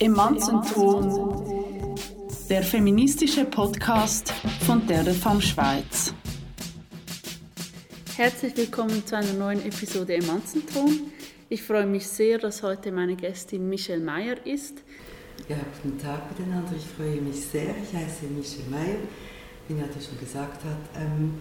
Emanzenton, 0.00 1.96
der 2.48 2.62
feministische 2.62 3.44
Podcast 3.44 4.32
von 4.64 4.86
der 4.86 5.04
Femme 5.06 5.42
Schweiz. 5.42 6.14
Herzlich 8.16 8.56
willkommen 8.56 9.04
zu 9.04 9.16
einer 9.16 9.32
neuen 9.32 9.60
Episode 9.66 10.14
Emanzenton. 10.14 11.10
Ich 11.48 11.64
freue 11.64 11.86
mich 11.86 12.06
sehr, 12.06 12.38
dass 12.38 12.62
heute 12.62 12.92
meine 12.92 13.16
Gästin 13.16 13.68
Michelle 13.68 14.04
Meyer 14.04 14.36
ist. 14.46 14.84
Ja, 15.48 15.56
guten 15.82 15.98
Tag 15.98 16.30
miteinander. 16.30 16.74
Ich 16.76 16.86
freue 16.86 17.20
mich 17.20 17.44
sehr. 17.46 17.74
Ich 17.82 17.92
heiße 17.92 18.26
Michelle 18.26 18.70
Meyer, 18.70 18.98
wie 19.66 19.74
Nadja 19.74 20.00
schon 20.00 20.20
gesagt 20.20 20.62
hat. 20.64 21.02
Ähm, 21.02 21.34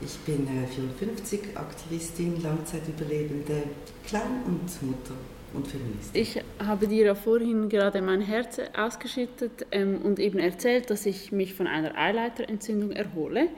ich 0.00 0.16
bin 0.20 0.48
54, 0.74 1.40
äh, 1.42 1.56
Aktivistin, 1.58 2.42
Langzeitüberlebende, 2.42 3.64
Klein- 4.06 4.44
und 4.46 4.82
Mutter 4.82 5.14
und 5.54 5.66
Feministin. 5.66 6.20
Ich 6.20 6.40
habe 6.58 6.86
dir 6.86 7.06
ja 7.06 7.14
vorhin 7.14 7.68
gerade 7.68 8.02
mein 8.02 8.20
Herz 8.20 8.60
ausgeschüttet 8.76 9.66
ähm, 9.70 10.02
und 10.02 10.18
eben 10.18 10.38
erzählt, 10.38 10.90
dass 10.90 11.06
ich 11.06 11.32
mich 11.32 11.54
von 11.54 11.66
einer 11.66 11.96
Eileiterentzündung 11.96 12.92
erhole 12.92 13.48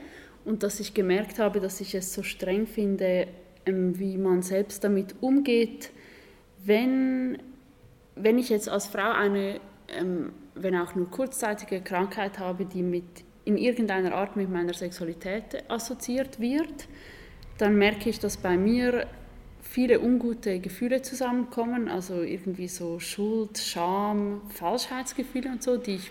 und 0.45 0.63
dass 0.63 0.81
ich 0.81 0.95
gemerkt 0.95 1.39
habe, 1.39 1.61
dass 1.61 1.81
ich 1.81 1.95
es 1.95 2.15
so 2.15 2.23
streng 2.23 2.67
finde, 2.67 3.27
ähm, 3.67 3.99
wie 3.99 4.17
man 4.17 4.43
selbst 4.43 4.85
damit 4.85 5.15
umgeht, 5.21 5.91
wenn, 6.65 7.39
wenn 8.15 8.39
ich 8.39 8.49
jetzt 8.49 8.69
als 8.69 8.87
Frau 8.87 9.13
eine, 9.13 9.61
ähm, 9.89 10.33
wenn 10.55 10.77
auch 10.77 10.95
nur 10.95 11.11
kurzzeitige 11.11 11.81
Krankheit 11.81 12.39
habe, 12.39 12.65
die 12.65 12.83
mit 12.83 13.05
in 13.45 13.57
irgendeiner 13.57 14.15
Art 14.15 14.37
mit 14.37 14.51
meiner 14.51 14.75
Sexualität 14.75 15.65
assoziiert 15.69 16.41
wird, 16.41 16.89
dann 17.59 17.77
merke 17.77 18.11
ich, 18.11 18.19
dass 18.19 18.37
bei 18.37 18.57
mir 18.57 19.07
viele 19.71 20.01
ungute 20.01 20.59
Gefühle 20.59 21.01
zusammenkommen, 21.01 21.89
also 21.89 22.23
irgendwie 22.23 22.67
so 22.67 22.99
Schuld, 22.99 23.57
Scham, 23.57 24.41
Falschheitsgefühle 24.53 25.49
und 25.49 25.63
so, 25.63 25.77
die 25.77 25.95
ich, 25.95 26.11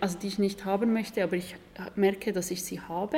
also 0.00 0.18
die 0.18 0.26
ich 0.26 0.38
nicht 0.38 0.66
haben 0.66 0.92
möchte, 0.92 1.24
aber 1.24 1.36
ich 1.36 1.56
merke, 1.96 2.34
dass 2.34 2.50
ich 2.50 2.62
sie 2.62 2.80
habe. 2.82 3.16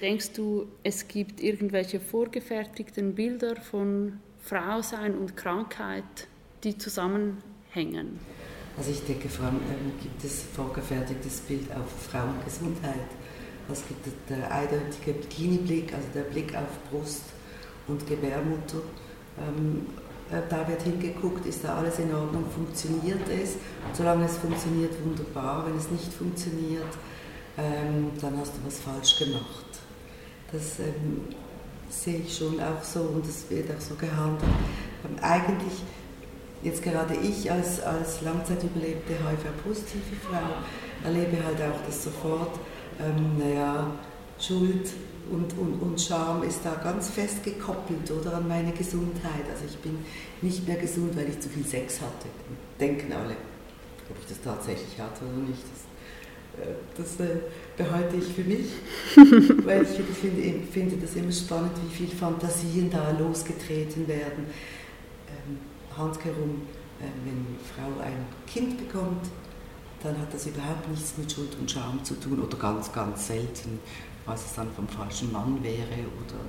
Denkst 0.00 0.32
du, 0.32 0.66
es 0.82 1.06
gibt 1.06 1.42
irgendwelche 1.42 2.00
vorgefertigten 2.00 3.14
Bilder 3.14 3.56
von 3.56 4.20
Frausein 4.40 5.14
und 5.14 5.36
Krankheit, 5.36 6.28
die 6.64 6.78
zusammenhängen? 6.78 8.18
Also 8.78 8.90
ich 8.90 9.04
denke, 9.04 9.28
vor 9.28 9.46
allem 9.46 9.56
ähm, 9.56 9.92
gibt 10.02 10.24
es 10.24 10.44
vorgefertigtes 10.44 11.40
Bild 11.40 11.70
auf 11.72 12.10
Frauengesundheit. 12.10 13.08
Es 13.70 13.86
gibt 13.86 14.06
der 14.30 14.50
eindeutige 14.50 15.12
Bikini-Blick, 15.12 15.92
also 15.92 16.08
der 16.14 16.22
Blick 16.22 16.56
auf 16.56 16.90
Brust 16.90 17.24
und 17.86 18.06
Gebärmutter. 18.06 18.80
Ähm, 19.38 19.86
äh, 20.30 20.42
da 20.48 20.66
wird 20.68 20.82
hingeguckt, 20.82 21.46
ist 21.46 21.64
da 21.64 21.76
alles 21.76 21.98
in 21.98 22.12
Ordnung, 22.14 22.44
funktioniert 22.52 23.28
es? 23.28 23.56
Solange 23.92 24.24
es 24.24 24.36
funktioniert, 24.38 24.92
wunderbar. 25.04 25.66
Wenn 25.66 25.76
es 25.76 25.90
nicht 25.90 26.12
funktioniert, 26.12 26.92
ähm, 27.56 28.10
dann 28.20 28.38
hast 28.38 28.52
du 28.54 28.66
was 28.66 28.80
falsch 28.80 29.18
gemacht. 29.18 29.66
Das 30.52 30.78
ähm, 30.80 31.22
sehe 31.88 32.18
ich 32.18 32.36
schon 32.36 32.60
auch 32.60 32.82
so 32.82 33.00
und 33.00 33.26
es 33.26 33.48
wird 33.50 33.70
auch 33.70 33.80
so 33.80 33.94
gehandelt. 33.94 34.42
Ähm, 35.04 35.16
eigentlich 35.22 35.82
jetzt 36.62 36.82
gerade 36.82 37.14
ich 37.14 37.50
als, 37.50 37.80
als 37.80 38.22
langzeitüberlebte 38.22 39.12
HIV-positive 39.12 40.16
Frau 40.28 40.56
erlebe 41.04 41.44
halt 41.44 41.60
auch 41.62 41.86
das 41.86 42.02
sofort, 42.02 42.58
ähm, 42.98 43.38
naja, 43.38 43.92
Schuld 44.38 44.90
und, 45.30 45.56
und, 45.58 45.80
und 45.80 46.00
Scham 46.00 46.42
ist 46.42 46.60
da 46.64 46.74
ganz 46.74 47.10
fest 47.10 47.42
gekoppelt 47.44 48.10
oder 48.10 48.34
an 48.34 48.48
meine 48.48 48.72
Gesundheit. 48.72 49.44
Also 49.50 49.64
ich 49.68 49.76
bin 49.78 49.98
nicht 50.42 50.66
mehr 50.66 50.76
gesund, 50.76 51.16
weil 51.16 51.28
ich 51.28 51.40
zu 51.40 51.48
viel 51.48 51.64
Sex 51.64 52.00
hatte. 52.00 52.28
Denken 52.78 53.12
alle, 53.12 53.36
ob 54.10 54.16
ich 54.20 54.26
das 54.28 54.40
tatsächlich 54.42 54.98
hatte 54.98 55.24
oder 55.24 55.48
nicht. 55.48 55.62
Das, 55.62 56.66
äh, 56.66 56.74
das 56.96 57.26
äh, 57.26 57.40
behalte 57.76 58.16
ich 58.16 58.26
für 58.26 58.44
mich, 58.44 58.66
weil 59.64 59.82
ich 59.82 60.16
finde, 60.16 60.66
finde 60.70 60.96
das 60.96 61.14
immer 61.14 61.32
spannend, 61.32 61.72
wie 61.84 61.94
viele 61.94 62.16
Fantasien 62.16 62.90
da 62.90 63.10
losgetreten 63.10 64.06
werden 64.08 64.46
handherum, 65.96 66.62
äh, 67.00 67.04
wenn 67.24 67.34
eine 67.34 67.58
Frau 67.74 68.00
ein 68.02 68.26
Kind 68.46 68.78
bekommt, 68.78 69.26
dann 70.02 70.18
hat 70.18 70.32
das 70.32 70.46
überhaupt 70.46 70.88
nichts 70.88 71.14
mit 71.16 71.30
Schuld 71.32 71.56
und 71.58 71.70
Scham 71.70 72.02
zu 72.04 72.14
tun 72.14 72.40
oder 72.40 72.56
ganz, 72.56 72.92
ganz 72.92 73.28
selten, 73.28 73.80
was 74.26 74.44
es 74.44 74.54
dann 74.54 74.70
vom 74.72 74.88
falschen 74.88 75.32
Mann 75.32 75.62
wäre 75.62 75.98
oder 76.18 76.40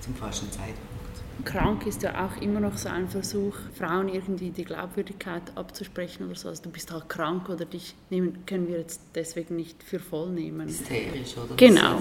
zum 0.00 0.14
falschen 0.14 0.50
Zeitpunkt 0.50 0.96
krank 1.44 1.86
ist 1.86 2.02
ja 2.02 2.26
auch 2.26 2.40
immer 2.40 2.60
noch 2.60 2.76
so 2.76 2.88
ein 2.88 3.08
Versuch, 3.08 3.54
Frauen 3.74 4.08
irgendwie 4.08 4.50
die 4.50 4.64
Glaubwürdigkeit 4.64 5.42
abzusprechen 5.54 6.26
oder 6.26 6.34
so. 6.34 6.48
Also 6.48 6.64
du 6.64 6.70
bist 6.70 6.92
halt 6.92 7.08
krank 7.08 7.48
oder 7.48 7.64
dich 7.64 7.94
nehmen, 8.10 8.44
können 8.46 8.68
wir 8.68 8.78
jetzt 8.78 9.00
deswegen 9.14 9.56
nicht 9.56 9.82
für 9.82 9.98
voll 9.98 10.30
nehmen. 10.30 10.68
Hysterisch, 10.68 11.36
oder? 11.36 11.54
Genau. 11.56 12.00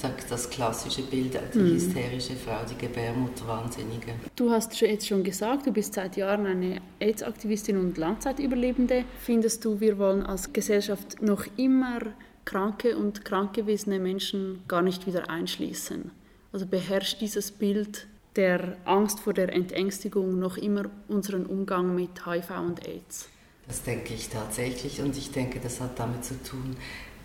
Das, 0.00 0.26
das 0.28 0.50
klassische 0.50 1.02
Bild, 1.02 1.38
die 1.54 1.58
mhm. 1.58 1.74
hysterische 1.74 2.34
Frau, 2.36 2.64
die 2.68 2.76
Gebärmutter, 2.76 3.46
Wahnsinnige. 3.46 4.14
Du 4.34 4.50
hast 4.50 4.80
jetzt 4.80 5.06
schon 5.06 5.22
gesagt, 5.22 5.66
du 5.66 5.72
bist 5.72 5.94
seit 5.94 6.16
Jahren 6.16 6.46
eine 6.46 6.80
AIDS-Aktivistin 7.00 7.78
und 7.78 7.98
Langzeitüberlebende. 7.98 9.04
Findest 9.20 9.64
du, 9.64 9.80
wir 9.80 9.98
wollen 9.98 10.22
als 10.22 10.52
Gesellschaft 10.52 11.20
noch 11.22 11.44
immer 11.56 11.98
kranke 12.46 12.96
und 12.96 13.26
krankgewesene 13.26 13.98
Menschen 13.98 14.62
gar 14.66 14.80
nicht 14.80 15.06
wieder 15.06 15.28
einschließen? 15.28 16.10
Also 16.52 16.64
beherrscht 16.64 17.20
dieses 17.20 17.50
Bild 17.50 18.06
der 18.36 18.76
Angst 18.86 19.20
vor 19.20 19.34
der 19.34 19.52
Entängstigung 19.52 20.38
noch 20.38 20.56
immer 20.56 20.84
unseren 21.08 21.44
Umgang 21.44 21.94
mit 21.94 22.24
HIV 22.24 22.50
und 22.58 22.86
AIDS? 22.86 23.28
Das 23.66 23.82
denke 23.82 24.14
ich 24.14 24.28
tatsächlich 24.28 25.02
und 25.02 25.16
ich 25.16 25.32
denke, 25.32 25.60
das 25.60 25.80
hat 25.80 25.98
damit 25.98 26.24
zu 26.24 26.40
tun, 26.42 26.76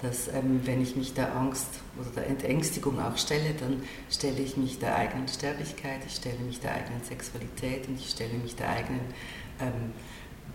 dass 0.01 0.27
ähm, 0.29 0.61
wenn 0.63 0.81
ich 0.81 0.95
mich 0.95 1.13
der 1.13 1.35
Angst 1.35 1.67
oder 1.99 2.09
der 2.15 2.27
Entängstigung 2.27 2.99
auch 2.99 3.17
stelle, 3.17 3.53
dann 3.59 3.83
stelle 4.09 4.39
ich 4.39 4.57
mich 4.57 4.79
der 4.79 4.95
eigenen 4.95 5.27
Sterblichkeit, 5.27 5.99
ich 6.07 6.15
stelle 6.15 6.39
mich 6.39 6.59
der 6.59 6.73
eigenen 6.73 7.03
Sexualität 7.03 7.87
und 7.87 7.99
ich 7.99 8.09
stelle 8.09 8.33
mich 8.33 8.55
der 8.55 8.69
eigenen 8.69 9.01
ähm, 9.59 9.93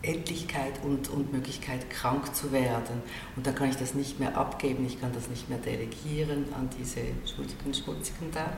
Endlichkeit 0.02 0.72
und, 0.84 1.08
und 1.08 1.32
Möglichkeit, 1.32 1.91
krank 1.91 2.34
zu 2.34 2.52
werden. 2.52 3.02
Und 3.34 3.47
da 3.47 3.52
kann 3.52 3.70
ich 3.70 3.76
das 3.76 3.94
nicht 3.94 4.20
mehr 4.20 4.36
abgeben, 4.36 4.86
ich 4.86 5.00
kann 5.00 5.12
das 5.12 5.28
nicht 5.28 5.48
mehr 5.48 5.58
delegieren 5.58 6.44
an 6.54 6.69
diese 6.78 7.00
schuldigen, 7.26 7.74
schmutzigen 7.74 8.30
da 8.32 8.52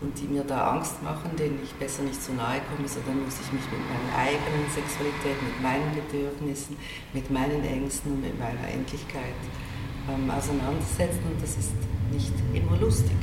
und 0.00 0.18
die 0.20 0.28
mir 0.28 0.44
da 0.44 0.72
Angst 0.72 1.02
machen, 1.02 1.30
denen 1.36 1.58
ich 1.62 1.72
besser 1.74 2.02
nicht 2.02 2.22
zu 2.22 2.32
nahe 2.32 2.60
komme, 2.70 2.86
sondern 2.86 3.24
muss 3.24 3.34
ich 3.40 3.52
mich 3.52 3.62
mit 3.64 3.80
meiner 3.88 4.16
eigenen 4.16 4.70
Sexualität, 4.70 5.42
mit 5.42 5.62
meinen 5.62 5.92
Bedürfnissen, 5.94 6.76
mit 7.12 7.30
meinen 7.30 7.64
Ängsten 7.64 8.12
und 8.12 8.20
mit 8.20 8.38
meiner 8.38 8.68
Endlichkeit 8.68 9.34
ähm, 10.08 10.30
auseinandersetzen 10.30 11.22
und 11.24 11.42
das 11.42 11.56
ist 11.56 11.72
nicht 12.12 12.32
immer 12.54 12.76
lustig. 12.78 13.16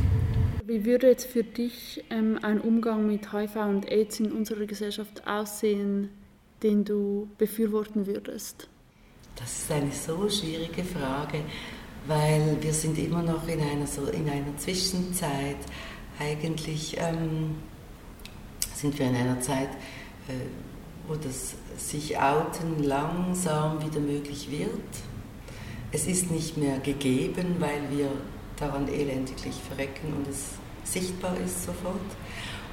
Wie 0.66 0.84
würde 0.84 1.08
jetzt 1.08 1.28
für 1.28 1.44
dich 1.44 2.04
ähm, 2.10 2.40
ein 2.42 2.60
Umgang 2.60 3.08
mit 3.08 3.32
HIV 3.32 3.56
und 3.56 3.90
AIDS 3.90 4.20
in 4.20 4.32
unserer 4.32 4.66
Gesellschaft 4.66 5.26
aussehen, 5.28 6.10
den 6.66 6.84
du 6.84 7.30
befürworten 7.38 8.08
würdest? 8.08 8.68
Das 9.36 9.60
ist 9.60 9.72
eine 9.72 9.92
so 9.92 10.28
schwierige 10.28 10.84
Frage, 10.84 11.42
weil 12.08 12.58
wir 12.60 12.74
sind 12.74 12.98
immer 12.98 13.22
noch 13.22 13.48
in 13.48 13.62
einer, 13.62 13.86
so 13.86 14.08
in 14.08 14.28
einer 14.28 14.58
Zwischenzeit 14.58 15.58
eigentlich 16.20 16.98
ähm, 16.98 17.58
sind 18.74 18.98
wir 18.98 19.06
in 19.06 19.16
einer 19.16 19.40
Zeit, 19.42 19.70
äh, 20.28 20.48
wo 21.08 21.14
das 21.14 21.54
sich 21.78 22.18
outen 22.18 22.82
langsam 22.82 23.86
wieder 23.86 24.00
möglich 24.00 24.50
wird. 24.50 24.72
Es 25.92 26.08
ist 26.08 26.32
nicht 26.32 26.58
mehr 26.58 26.80
gegeben, 26.80 27.58
weil 27.60 27.96
wir 27.96 28.10
daran 28.58 28.88
elendiglich 28.88 29.56
verrecken 29.56 30.14
und 30.18 30.28
es 30.28 30.54
sichtbar 30.84 31.38
ist 31.38 31.64
sofort. 31.64 32.00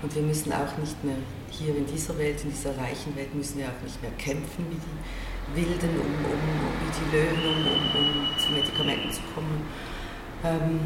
Und 0.03 0.15
wir 0.15 0.23
müssen 0.23 0.53
auch 0.53 0.77
nicht 0.79 1.03
mehr 1.05 1.17
hier 1.51 1.77
in 1.77 1.87
dieser 1.87 2.19
Welt, 2.19 2.43
in 2.43 2.51
dieser 2.51 2.77
reichen 2.77 3.15
Welt, 3.15 3.33
müssen 3.35 3.59
wir 3.59 3.67
auch 3.67 3.83
nicht 3.85 4.03
mehr 4.03 4.11
kämpfen 4.19 4.67
wie 4.69 4.77
die 4.77 5.63
Wilden, 5.63 5.91
um, 6.01 6.07
um 6.07 6.41
wie 6.81 6.93
die 6.99 7.17
Löwen, 7.17 7.39
um, 7.47 7.67
um, 7.67 8.31
um 8.31 8.39
zu 8.39 8.51
Medikamenten 8.51 9.13
zu 9.13 9.21
kommen. 9.35 9.63
Ähm, 10.45 10.81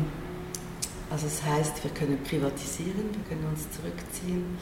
also 1.11 1.27
das 1.27 1.43
heißt, 1.43 1.83
wir 1.85 1.91
können 1.93 2.19
privatisieren, 2.25 3.11
wir 3.13 3.25
können 3.29 3.47
uns 3.49 3.67
zurückziehen. 3.71 4.59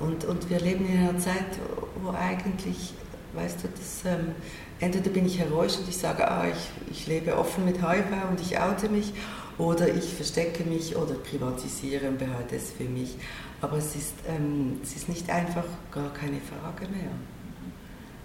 Und, 0.00 0.24
und 0.24 0.50
wir 0.50 0.60
leben 0.60 0.86
in 0.86 0.98
einer 0.98 1.18
Zeit, 1.18 1.58
wo 2.02 2.10
eigentlich, 2.10 2.92
weißt 3.34 3.62
du, 3.62 3.68
das, 3.68 4.12
ähm, 4.12 4.32
entweder 4.80 5.10
bin 5.10 5.24
ich 5.24 5.38
heroisch 5.38 5.78
und 5.78 5.88
ich 5.88 5.96
sage, 5.96 6.28
ah, 6.28 6.44
ich, 6.48 6.90
ich 6.90 7.06
lebe 7.06 7.38
offen 7.38 7.64
mit 7.64 7.76
HIV 7.76 8.06
und 8.28 8.40
ich 8.40 8.58
oute 8.58 8.88
mich, 8.88 9.12
oder 9.58 9.94
ich 9.94 10.04
verstecke 10.14 10.64
mich 10.64 10.96
oder 10.96 11.14
privatisiere 11.14 12.08
und 12.08 12.18
behalte 12.18 12.56
es 12.56 12.72
für 12.72 12.84
mich. 12.84 13.16
Aber 13.60 13.78
es 13.78 13.94
ist, 13.94 14.14
ähm, 14.28 14.80
es 14.82 14.96
ist 14.96 15.08
nicht 15.08 15.28
einfach 15.30 15.66
gar 15.90 16.12
keine 16.12 16.40
Frage 16.40 16.90
mehr. 16.90 17.12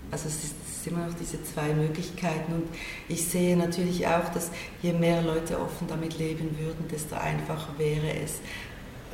Also 0.09 0.27
es 0.29 0.43
ist 0.43 0.87
immer 0.87 1.05
noch 1.05 1.13
diese 1.15 1.43
zwei 1.43 1.73
Möglichkeiten 1.73 2.53
und 2.53 2.67
ich 3.09 3.25
sehe 3.25 3.57
natürlich 3.57 4.07
auch, 4.07 4.29
dass 4.33 4.51
je 4.81 4.93
mehr 4.93 5.21
Leute 5.21 5.59
offen 5.59 5.87
damit 5.87 6.17
leben 6.17 6.57
würden, 6.57 6.87
desto 6.89 7.15
einfacher 7.15 7.73
wäre 7.77 8.13
es, 8.23 8.39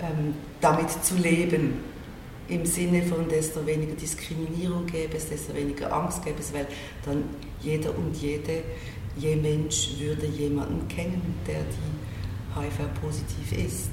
ähm, 0.02 0.36
damit 0.62 0.92
zu 1.04 1.16
leben. 1.16 1.80
im 2.50 2.66
Sinne 2.66 3.02
von 3.04 3.30
desto 3.30 3.66
weniger 3.66 3.96
Diskriminierung 3.96 4.86
gäbe 4.86 5.16
es, 5.16 5.30
desto 5.30 5.54
weniger 5.56 5.92
Angst 5.94 6.24
gäbe 6.26 6.40
es, 6.40 6.54
weil 6.54 6.68
dann 7.06 7.24
jeder 7.62 7.98
und 7.98 8.16
jede, 8.18 8.64
je 9.18 9.36
Mensch 9.38 9.92
würde 9.98 10.28
jemanden 10.28 10.88
kennen, 10.90 11.36
der 11.48 11.62
die 11.62 12.03
HIV-positiv 12.56 13.52
ist. 13.54 13.92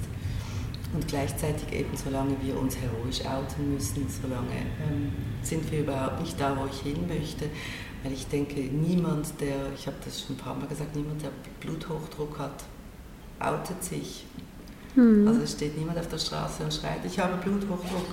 Und 0.92 1.06
gleichzeitig 1.06 1.72
eben, 1.72 1.96
solange 1.96 2.34
wir 2.42 2.58
uns 2.58 2.76
heroisch 2.76 3.24
outen 3.24 3.74
müssen, 3.74 4.06
solange 4.08 4.56
ähm, 4.88 5.12
sind 5.42 5.70
wir 5.70 5.80
überhaupt 5.80 6.20
nicht 6.20 6.40
da, 6.40 6.56
wo 6.56 6.66
ich 6.66 6.80
hin 6.80 7.06
möchte. 7.06 7.48
Weil 8.02 8.12
ich 8.12 8.26
denke, 8.26 8.60
niemand, 8.60 9.40
der, 9.40 9.72
ich 9.74 9.86
habe 9.86 9.96
das 10.04 10.20
schon 10.20 10.34
ein 10.34 10.38
paar 10.38 10.54
Mal 10.54 10.66
gesagt, 10.66 10.96
niemand, 10.96 11.22
der 11.22 11.30
Bluthochdruck 11.60 12.38
hat, 12.38 12.64
outet 13.38 13.84
sich. 13.84 14.24
Mhm. 14.96 15.28
Also 15.28 15.42
es 15.42 15.52
steht 15.52 15.78
niemand 15.78 15.98
auf 15.98 16.08
der 16.08 16.18
Straße 16.18 16.64
und 16.64 16.74
schreit, 16.74 17.04
ich 17.04 17.18
habe 17.18 17.36
Bluthochdruck. 17.36 18.06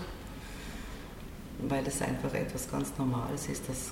Weil 1.67 1.87
es 1.87 2.01
einfach 2.03 2.33
etwas 2.35 2.69
ganz 2.69 2.93
Normales 2.99 3.49
ist, 3.49 3.67
das, 3.67 3.91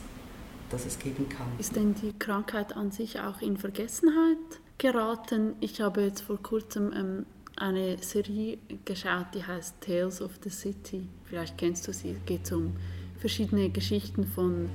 das 0.69 0.85
es 0.85 0.99
geben 0.99 1.27
kann. 1.27 1.47
Ist 1.57 1.75
denn 1.75 1.95
die 1.95 2.13
Krankheit 2.13 2.75
an 2.75 2.91
sich 2.91 3.19
auch 3.19 3.41
in 3.41 3.57
Vergessenheit 3.57 4.37
geraten? 4.77 5.55
Ich 5.59 5.81
habe 5.81 6.01
jetzt 6.01 6.21
vor 6.21 6.41
kurzem 6.41 6.93
ähm, 6.93 7.25
eine 7.57 7.97
Serie 7.99 8.57
geschaut, 8.83 9.27
die 9.33 9.43
heißt 9.43 9.81
Tales 9.81 10.21
of 10.21 10.31
the 10.43 10.49
City. 10.49 11.07
Vielleicht 11.25 11.57
kennst 11.57 11.87
du 11.87 11.93
sie. 11.93 12.11
Es 12.11 12.25
geht 12.25 12.51
um 12.51 12.75
verschiedene 13.19 13.69
Geschichten 13.69 14.25
von 14.25 14.69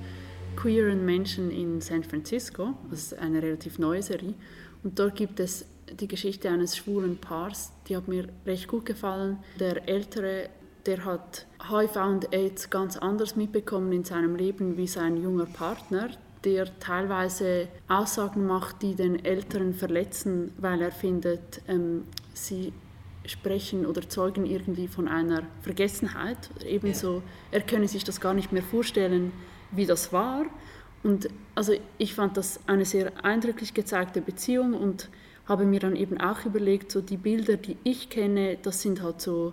queeren 0.56 1.04
Menschen 1.04 1.50
in 1.50 1.80
San 1.80 2.02
Francisco. 2.02 2.74
Das 2.90 3.12
ist 3.12 3.18
eine 3.18 3.42
relativ 3.42 3.78
neue 3.78 4.02
Serie. 4.02 4.34
Und 4.82 4.98
dort 4.98 5.14
gibt 5.14 5.40
es 5.40 5.66
die 5.92 6.08
Geschichte 6.08 6.48
eines 6.48 6.76
schwulen 6.76 7.18
Paars, 7.18 7.72
die 7.88 7.96
hat 7.96 8.08
mir 8.08 8.28
recht 8.46 8.68
gut 8.68 8.86
gefallen. 8.86 9.38
Der 9.58 9.88
ältere, 9.88 10.48
der 10.86 11.04
hat 11.04 11.46
HIV 11.68 11.96
und 11.96 12.32
AIDS 12.32 12.70
ganz 12.70 12.96
anders 12.96 13.36
mitbekommen 13.36 13.92
in 13.92 14.04
seinem 14.04 14.36
Leben 14.36 14.76
wie 14.76 14.86
sein 14.86 15.16
junger 15.16 15.46
Partner, 15.46 16.10
der 16.44 16.78
teilweise 16.78 17.68
Aussagen 17.88 18.46
macht, 18.46 18.82
die 18.82 18.94
den 18.94 19.24
Älteren 19.24 19.74
verletzen, 19.74 20.52
weil 20.58 20.80
er 20.80 20.92
findet, 20.92 21.62
ähm, 21.68 22.04
sie 22.32 22.72
sprechen 23.26 23.84
oder 23.84 24.08
zeugen 24.08 24.46
irgendwie 24.46 24.88
von 24.88 25.06
einer 25.06 25.42
Vergessenheit. 25.62 26.50
Ebenso, 26.64 27.22
er 27.50 27.60
könne 27.60 27.86
sich 27.86 28.04
das 28.04 28.20
gar 28.20 28.34
nicht 28.34 28.52
mehr 28.52 28.62
vorstellen, 28.62 29.32
wie 29.70 29.86
das 29.86 30.12
war. 30.12 30.46
Und 31.02 31.28
also 31.54 31.74
ich 31.98 32.14
fand 32.14 32.36
das 32.36 32.60
eine 32.66 32.84
sehr 32.84 33.24
eindrücklich 33.24 33.74
gezeigte 33.74 34.20
Beziehung 34.20 34.74
und 34.74 35.08
habe 35.46 35.64
mir 35.64 35.80
dann 35.80 35.96
eben 35.96 36.20
auch 36.20 36.44
überlegt, 36.44 36.92
so 36.92 37.00
die 37.00 37.16
Bilder, 37.16 37.56
die 37.56 37.76
ich 37.84 38.08
kenne, 38.08 38.58
das 38.62 38.82
sind 38.82 39.02
halt 39.02 39.20
so 39.20 39.52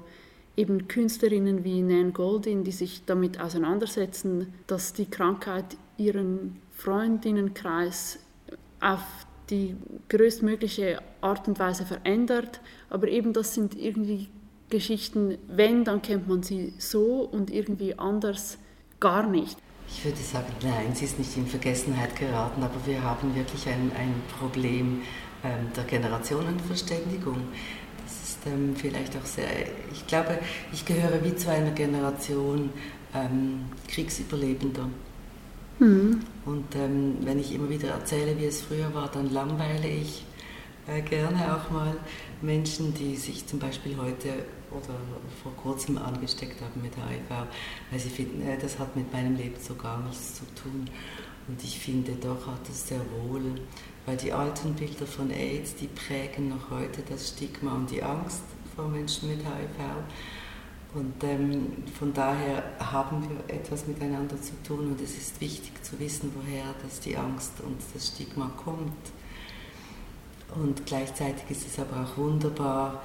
eben 0.56 0.88
Künstlerinnen 0.88 1.64
wie 1.64 1.82
Nan 1.82 2.14
Goldin, 2.14 2.64
die 2.64 2.72
sich 2.72 3.04
damit 3.06 3.40
auseinandersetzen, 3.40 4.54
dass 4.66 4.94
die 4.94 5.06
Krankheit 5.06 5.78
ihren 5.98 6.58
Freundinnenkreis 6.78 8.20
auf 8.80 9.02
die 9.50 9.76
größtmögliche 10.10 11.00
Art 11.22 11.48
und 11.48 11.60
Weise 11.60 11.86
verändert. 11.86 12.62
Aber 12.90 13.08
eben 13.08 13.34
das 13.34 13.54
sind 13.54 13.76
irgendwie 13.76 14.30
Geschichten, 14.70 15.38
wenn, 15.48 15.84
dann 15.84 16.02
kennt 16.02 16.28
man 16.28 16.44
sie 16.44 16.74
so 16.78 17.22
und 17.22 17.52
irgendwie 17.52 17.98
anders 17.98 18.58
gar 19.00 19.28
nicht. 19.28 19.58
Ich 19.90 20.04
würde 20.04 20.18
sagen, 20.18 20.52
nein, 20.62 20.94
sie 20.94 21.06
ist 21.06 21.18
nicht 21.18 21.36
in 21.38 21.48
Vergessenheit 21.48 22.16
geraten, 22.16 22.62
aber 22.62 22.86
wir 22.86 23.02
haben 23.02 23.34
wirklich 23.34 23.68
ein, 23.68 23.92
ein 23.98 24.14
Problem 24.38 25.02
ähm, 25.44 25.72
der 25.76 25.86
Generationenverständigung. 25.86 27.38
Das 28.04 28.30
ist 28.30 28.40
ähm, 28.46 28.76
vielleicht 28.76 29.16
auch 29.16 29.26
sehr, 29.26 29.48
ich 29.92 30.06
glaube, 30.06 30.40
ich 30.74 30.86
gehöre 30.86 31.24
wie 31.24 31.36
zu 31.36 31.50
einer 31.50 31.72
Generation 31.72 32.70
ähm, 33.16 33.66
Kriegsüberlebender. 33.88 34.90
Mhm. 35.80 36.22
Und 36.46 36.76
ähm, 36.76 37.18
wenn 37.22 37.40
ich 37.40 37.54
immer 37.54 37.70
wieder 37.70 37.90
erzähle, 37.90 38.38
wie 38.38 38.46
es 38.46 38.62
früher 38.62 38.94
war, 38.94 39.10
dann 39.10 39.32
langweile 39.32 39.88
ich 39.88 40.26
äh, 40.88 41.02
gerne 41.02 41.56
auch 41.56 41.70
mal 41.70 41.96
Menschen, 42.42 42.94
die 42.94 43.16
sich 43.16 43.46
zum 43.46 43.60
Beispiel 43.60 43.98
heute 43.98 44.30
oder 44.72 44.96
vor 45.44 45.56
kurzem 45.56 45.98
angesteckt 45.98 46.62
haben 46.62 46.82
mit 46.82 46.96
HIV, 46.96 47.48
weil 47.92 48.00
sie 48.00 48.10
finden, 48.10 48.42
äh, 48.48 48.58
das 48.58 48.80
hat 48.80 48.96
mit 48.96 49.12
meinem 49.12 49.36
Leben 49.36 49.56
so 49.60 49.76
gar 49.76 50.02
nichts 50.04 50.36
zu 50.36 50.46
tun. 50.62 50.90
Und 51.48 51.64
ich 51.64 51.80
finde, 51.80 52.14
doch 52.14 52.48
hat 52.48 52.68
es 52.70 52.88
sehr 52.88 53.02
wohl, 53.26 53.42
weil 54.06 54.18
die 54.18 54.34
alten 54.34 54.74
Bilder 54.74 55.06
von 55.06 55.32
AIDS, 55.32 55.76
die 55.76 55.88
prägen 55.88 56.50
noch 56.50 56.72
heute 56.72 57.02
das 57.10 57.30
Stigma 57.30 57.74
und 57.74 57.90
die 57.90 58.04
Angst 58.04 58.44
vor 58.76 58.88
Menschen 58.88 59.30
mit 59.30 59.40
HIV. 59.40 59.86
Und 60.98 61.24
ähm, 61.24 61.84
von 62.00 62.12
daher 62.12 62.64
haben 62.80 63.22
wir 63.22 63.56
etwas 63.56 63.86
miteinander 63.86 64.42
zu 64.42 64.54
tun 64.64 64.88
und 64.88 65.00
es 65.00 65.16
ist 65.16 65.40
wichtig 65.40 65.84
zu 65.84 66.00
wissen, 66.00 66.32
woher 66.34 66.74
das 66.82 67.00
die 67.02 67.16
Angst 67.16 67.52
und 67.64 67.78
das 67.94 68.08
Stigma 68.08 68.50
kommt. 68.58 68.98
Und 70.56 70.88
gleichzeitig 70.88 71.44
ist 71.52 71.68
es 71.68 71.78
aber 71.78 72.02
auch 72.02 72.18
wunderbar 72.18 73.04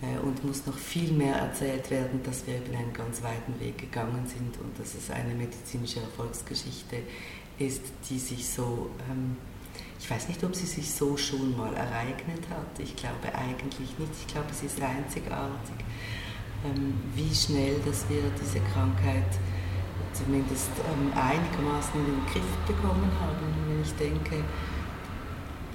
äh, 0.00 0.18
und 0.20 0.42
muss 0.42 0.64
noch 0.64 0.78
viel 0.78 1.12
mehr 1.12 1.36
erzählt 1.36 1.90
werden, 1.90 2.22
dass 2.22 2.46
wir 2.46 2.54
eben 2.54 2.74
einen 2.74 2.94
ganz 2.94 3.22
weiten 3.22 3.60
Weg 3.60 3.76
gegangen 3.76 4.26
sind 4.26 4.58
und 4.62 4.78
dass 4.78 4.94
es 4.94 5.10
eine 5.10 5.34
medizinische 5.34 6.00
Erfolgsgeschichte 6.00 6.96
ist, 7.58 7.82
die 8.08 8.18
sich 8.20 8.48
so, 8.48 8.88
ähm, 9.10 9.36
ich 10.00 10.10
weiß 10.10 10.28
nicht, 10.28 10.42
ob 10.44 10.54
sie 10.56 10.64
sich 10.66 10.90
so 10.90 11.18
schon 11.18 11.54
mal 11.58 11.74
ereignet 11.74 12.48
hat. 12.48 12.78
Ich 12.78 12.96
glaube 12.96 13.34
eigentlich 13.34 13.98
nicht. 13.98 14.12
Ich 14.26 14.32
glaube, 14.32 14.48
es 14.50 14.62
ist 14.62 14.80
einzigartig 14.80 15.84
wie 17.14 17.34
schnell, 17.34 17.76
dass 17.84 18.08
wir 18.08 18.22
diese 18.40 18.60
Krankheit 18.72 19.38
zumindest 20.12 20.70
ähm, 20.78 21.12
einigermaßen 21.14 22.00
in 22.00 22.06
den 22.06 22.26
Griff 22.26 22.56
bekommen 22.66 23.10
haben. 23.20 23.46
Wenn 23.68 23.82
ich 23.82 23.92
denke, 23.94 24.44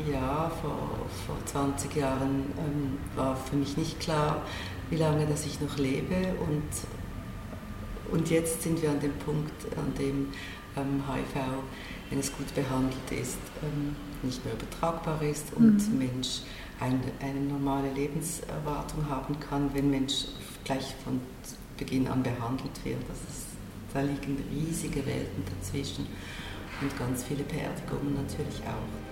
ja, 0.09 0.49
vor, 0.61 1.07
vor 1.25 1.37
20 1.45 1.95
Jahren 1.95 2.45
ähm, 2.57 2.97
war 3.15 3.35
für 3.35 3.55
mich 3.55 3.77
nicht 3.77 3.99
klar, 3.99 4.41
wie 4.89 4.95
lange 4.95 5.25
dass 5.25 5.45
ich 5.45 5.59
noch 5.61 5.77
lebe 5.77 6.15
und, 6.47 6.63
und 8.11 8.29
jetzt 8.29 8.63
sind 8.63 8.81
wir 8.81 8.91
an 8.91 8.99
dem 8.99 9.13
Punkt, 9.19 9.53
an 9.77 9.93
dem 9.99 10.27
ähm, 10.77 11.03
HIV, 11.07 11.41
wenn 12.09 12.19
es 12.19 12.31
gut 12.35 12.53
behandelt 12.55 13.11
ist, 13.11 13.37
ähm, 13.61 13.95
nicht 14.23 14.43
mehr 14.45 14.53
übertragbar 14.53 15.21
ist 15.21 15.53
und 15.55 15.77
mhm. 15.91 15.97
Mensch 15.97 16.41
eine, 16.79 16.99
eine 17.21 17.39
normale 17.41 17.91
Lebenserwartung 17.91 19.09
haben 19.09 19.37
kann, 19.39 19.69
wenn 19.73 19.89
Mensch 19.89 20.25
gleich 20.69 20.93
von 21.03 21.19
Beginn 21.77 22.07
an 22.07 22.21
behandelt 22.21 22.85
wird. 22.85 23.01
Das 23.07 23.17
ist, 23.17 23.47
da 23.91 24.01
liegen 24.01 24.37
riesige 24.53 25.03
Welten 25.03 25.43
dazwischen 25.45 26.05
und 26.79 26.99
ganz 26.99 27.23
viele 27.23 27.43
Beerdigungen 27.43 28.13
natürlich 28.13 28.61
auch. 28.67 29.08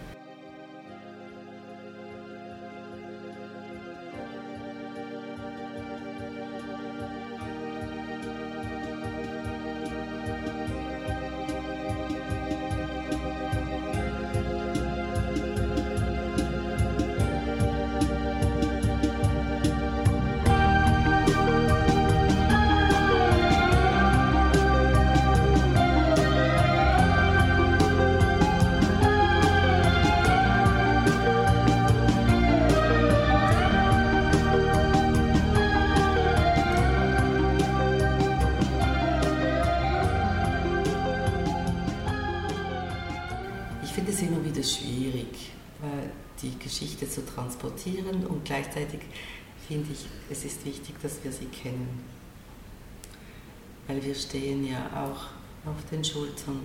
Gleichzeitig 48.57 49.01
finde 49.67 49.91
ich, 49.91 50.05
es 50.29 50.45
ist 50.45 50.65
wichtig, 50.65 50.95
dass 51.01 51.23
wir 51.23 51.31
sie 51.31 51.45
kennen. 51.45 52.03
Weil 53.87 54.03
wir 54.03 54.15
stehen 54.15 54.65
ja 54.65 54.89
auch 54.95 55.69
auf 55.69 55.85
den 55.91 56.03
Schultern 56.03 56.59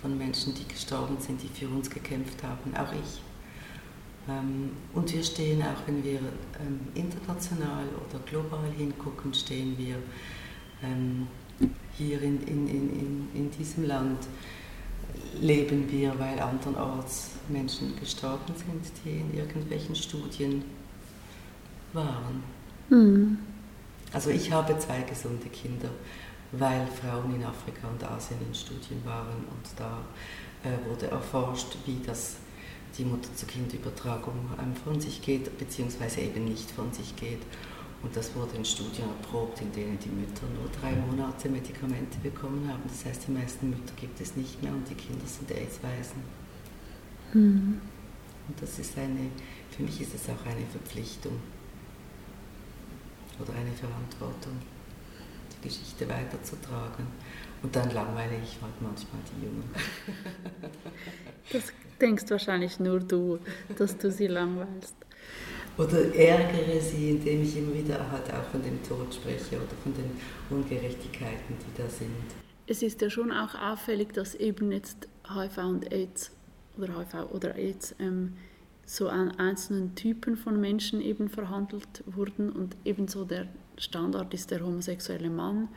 von 0.00 0.16
Menschen, 0.16 0.54
die 0.54 0.66
gestorben 0.66 1.18
sind, 1.20 1.40
die 1.42 1.48
für 1.48 1.68
uns 1.68 1.88
gekämpft 1.88 2.42
haben, 2.42 2.74
auch 2.74 2.92
ich. 2.92 3.20
Ähm, 4.28 4.70
und 4.94 5.12
wir 5.12 5.22
stehen 5.22 5.62
auch, 5.62 5.86
wenn 5.86 6.02
wir 6.02 6.18
ähm, 6.18 6.80
international 6.94 7.84
oder 8.08 8.18
global 8.24 8.70
hingucken, 8.76 9.32
stehen 9.32 9.76
wir 9.78 9.96
ähm, 10.82 11.26
hier 11.96 12.20
in, 12.22 12.42
in, 12.46 12.68
in, 12.68 13.28
in 13.34 13.50
diesem 13.50 13.86
Land 13.86 14.26
leben 15.40 15.90
wir, 15.90 16.18
weil 16.18 16.40
andernorts 16.40 17.32
Menschen 17.48 17.94
gestorben 17.96 18.54
sind, 18.56 18.92
die 19.04 19.20
in 19.20 19.34
irgendwelchen 19.34 19.94
Studien 19.94 20.64
waren. 21.92 22.42
Mhm. 22.88 23.38
Also 24.12 24.30
ich 24.30 24.50
habe 24.50 24.78
zwei 24.78 25.02
gesunde 25.02 25.48
Kinder 25.48 25.90
weil 26.52 26.86
Frauen 26.86 27.34
in 27.34 27.44
Afrika 27.44 27.88
und 27.88 28.02
Asien 28.02 28.40
in 28.46 28.54
Studien 28.54 29.04
waren 29.04 29.44
und 29.50 29.66
da 29.76 29.98
äh, 30.64 30.88
wurde 30.88 31.06
erforscht, 31.08 31.76
wie 31.86 32.00
das 32.04 32.36
die 32.98 33.04
Mutter-zu-Kind-Übertragung 33.04 34.34
ähm, 34.60 34.74
von 34.74 35.00
sich 35.00 35.22
geht, 35.22 35.56
beziehungsweise 35.58 36.22
eben 36.22 36.44
nicht 36.44 36.70
von 36.70 36.92
sich 36.92 37.14
geht. 37.14 37.40
Und 38.02 38.16
das 38.16 38.34
wurde 38.34 38.56
in 38.56 38.64
Studien 38.64 39.08
erprobt, 39.20 39.60
in 39.60 39.70
denen 39.72 39.98
die 39.98 40.08
Mütter 40.08 40.46
nur 40.58 40.68
drei 40.80 40.92
Monate 40.92 41.48
Medikamente 41.48 42.18
bekommen 42.22 42.66
haben. 42.68 42.82
Das 42.88 43.04
heißt, 43.04 43.28
die 43.28 43.32
meisten 43.32 43.70
Mütter 43.70 43.92
gibt 44.00 44.20
es 44.20 44.34
nicht 44.36 44.60
mehr 44.62 44.72
und 44.72 44.88
die 44.88 44.94
Kinder 44.94 45.26
sind 45.26 45.50
AIDS-Waisen. 45.52 46.22
Mhm. 47.34 47.80
Und 48.48 48.60
das 48.60 48.78
ist 48.78 48.98
eine, 48.98 49.28
für 49.70 49.82
mich 49.82 50.00
ist 50.00 50.14
es 50.14 50.24
auch 50.24 50.46
eine 50.46 50.66
Verpflichtung 50.66 51.38
oder 53.40 53.52
eine 53.54 53.72
Verantwortung, 53.72 54.60
die 55.52 55.68
Geschichte 55.68 56.08
weiterzutragen. 56.08 57.06
Und 57.62 57.76
dann 57.76 57.90
langweile 57.90 58.36
ich 58.42 58.58
halt 58.62 58.80
manchmal 58.80 59.20
die 59.32 59.44
Jungen. 59.44 59.70
Das 61.52 61.72
denkst 62.00 62.26
wahrscheinlich 62.28 62.78
nur 62.78 63.00
du, 63.00 63.40
dass 63.76 63.98
du 63.98 64.12
sie 64.12 64.28
langweilst. 64.28 64.94
Oder 65.76 66.14
ärgere 66.14 66.80
sie, 66.80 67.10
indem 67.10 67.42
ich 67.42 67.56
immer 67.56 67.74
wieder 67.74 68.10
halt 68.10 68.32
auch 68.32 68.44
von 68.50 68.62
dem 68.62 68.82
Tod 68.82 69.12
spreche 69.12 69.56
oder 69.56 69.74
von 69.82 69.94
den 69.94 70.10
Ungerechtigkeiten, 70.50 71.56
die 71.58 71.82
da 71.82 71.88
sind. 71.88 72.10
Es 72.66 72.82
ist 72.82 73.00
ja 73.00 73.10
schon 73.10 73.32
auch 73.32 73.54
auffällig, 73.54 74.12
dass 74.12 74.34
eben 74.34 74.70
jetzt 74.70 75.08
HIV 75.28 75.58
und 75.58 75.92
AIDS 75.92 76.30
oder 76.78 76.98
HIV 76.98 77.32
oder 77.32 77.54
AIDS 77.56 77.94
ähm, 77.98 78.34
so 78.90 79.08
an 79.08 79.30
einzelnen 79.38 79.94
Typen 79.94 80.36
von 80.36 80.60
Menschen 80.60 81.00
eben 81.00 81.28
verhandelt 81.28 82.02
wurden 82.06 82.50
und 82.50 82.76
ebenso 82.84 83.24
der 83.24 83.46
Standard 83.76 84.34
ist 84.34 84.50
der 84.50 84.66
homosexuelle 84.66 85.30
Mann. 85.30 85.68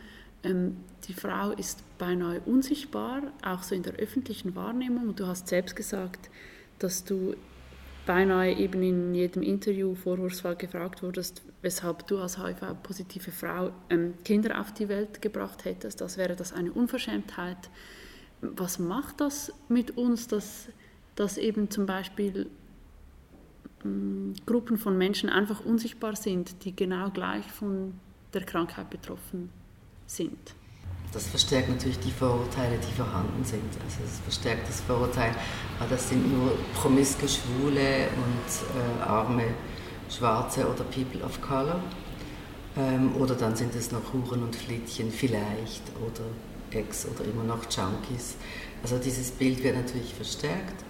Ähm, 0.43 0.77
die 1.07 1.13
Frau 1.13 1.51
ist 1.51 1.83
beinahe 1.99 2.39
unsichtbar, 2.39 3.21
auch 3.45 3.61
so 3.61 3.75
in 3.75 3.83
der 3.83 3.93
öffentlichen 3.97 4.55
Wahrnehmung. 4.55 5.15
Du 5.15 5.27
hast 5.27 5.47
selbst 5.47 5.75
gesagt, 5.75 6.31
dass 6.79 7.03
du 7.03 7.35
beinahe 8.07 8.51
eben 8.57 8.81
in 8.81 9.13
jedem 9.13 9.43
Interview 9.43 9.93
vorwurfsvoll 9.93 10.55
gefragt 10.55 11.03
wurdest, 11.03 11.43
weshalb 11.61 12.07
du 12.07 12.17
als 12.17 12.43
HIV-positive 12.43 13.29
Frau 13.29 13.73
ähm, 13.91 14.15
Kinder 14.25 14.59
auf 14.59 14.73
die 14.73 14.89
Welt 14.89 15.21
gebracht 15.21 15.65
hättest. 15.65 16.01
Das 16.01 16.17
wäre 16.17 16.35
das 16.35 16.51
eine 16.51 16.71
Unverschämtheit. 16.71 17.69
Was 18.41 18.79
macht 18.79 19.21
das 19.21 19.53
mit 19.69 19.97
uns, 19.97 20.27
dass, 20.27 20.69
dass 21.13 21.37
eben 21.37 21.69
zum 21.69 21.85
Beispiel 21.85 22.49
ähm, 23.83 24.33
Gruppen 24.45 24.77
von 24.77 24.97
Menschen 24.97 25.29
einfach 25.29 25.63
unsichtbar 25.65 26.15
sind, 26.15 26.63
die 26.65 26.75
genau 26.75 27.09
gleich 27.09 27.45
von 27.51 27.93
der 28.33 28.43
Krankheit 28.43 28.89
betroffen 28.89 29.49
sind? 30.05 30.55
das 31.13 31.27
verstärkt 31.27 31.69
natürlich 31.69 31.99
die 31.99 32.11
Vorurteile, 32.11 32.77
die 32.77 32.91
vorhanden 32.91 33.43
sind. 33.43 33.69
Also 33.85 34.03
es 34.03 34.19
verstärkt 34.19 34.67
das 34.67 34.81
Vorurteil, 34.81 35.31
ah, 35.79 35.85
das 35.89 36.09
sind 36.09 36.31
nur 36.31 36.57
promiske 36.73 37.27
Schwule 37.27 38.07
und 38.17 38.99
äh, 38.99 39.03
arme 39.03 39.45
Schwarze 40.09 40.67
oder 40.67 40.83
People 40.83 41.23
of 41.23 41.39
Color. 41.41 41.79
Ähm, 42.77 43.15
oder 43.15 43.35
dann 43.35 43.55
sind 43.55 43.75
es 43.75 43.91
noch 43.91 44.13
Huren 44.13 44.43
und 44.43 44.55
Flittchen 44.55 45.11
vielleicht 45.11 45.83
oder 46.01 46.25
Ex 46.71 47.05
oder 47.05 47.23
immer 47.25 47.43
noch 47.43 47.63
Junkies. 47.69 48.35
Also 48.81 48.97
dieses 48.97 49.29
Bild 49.31 49.63
wird 49.63 49.75
natürlich 49.75 50.13
verstärkt. 50.15 50.83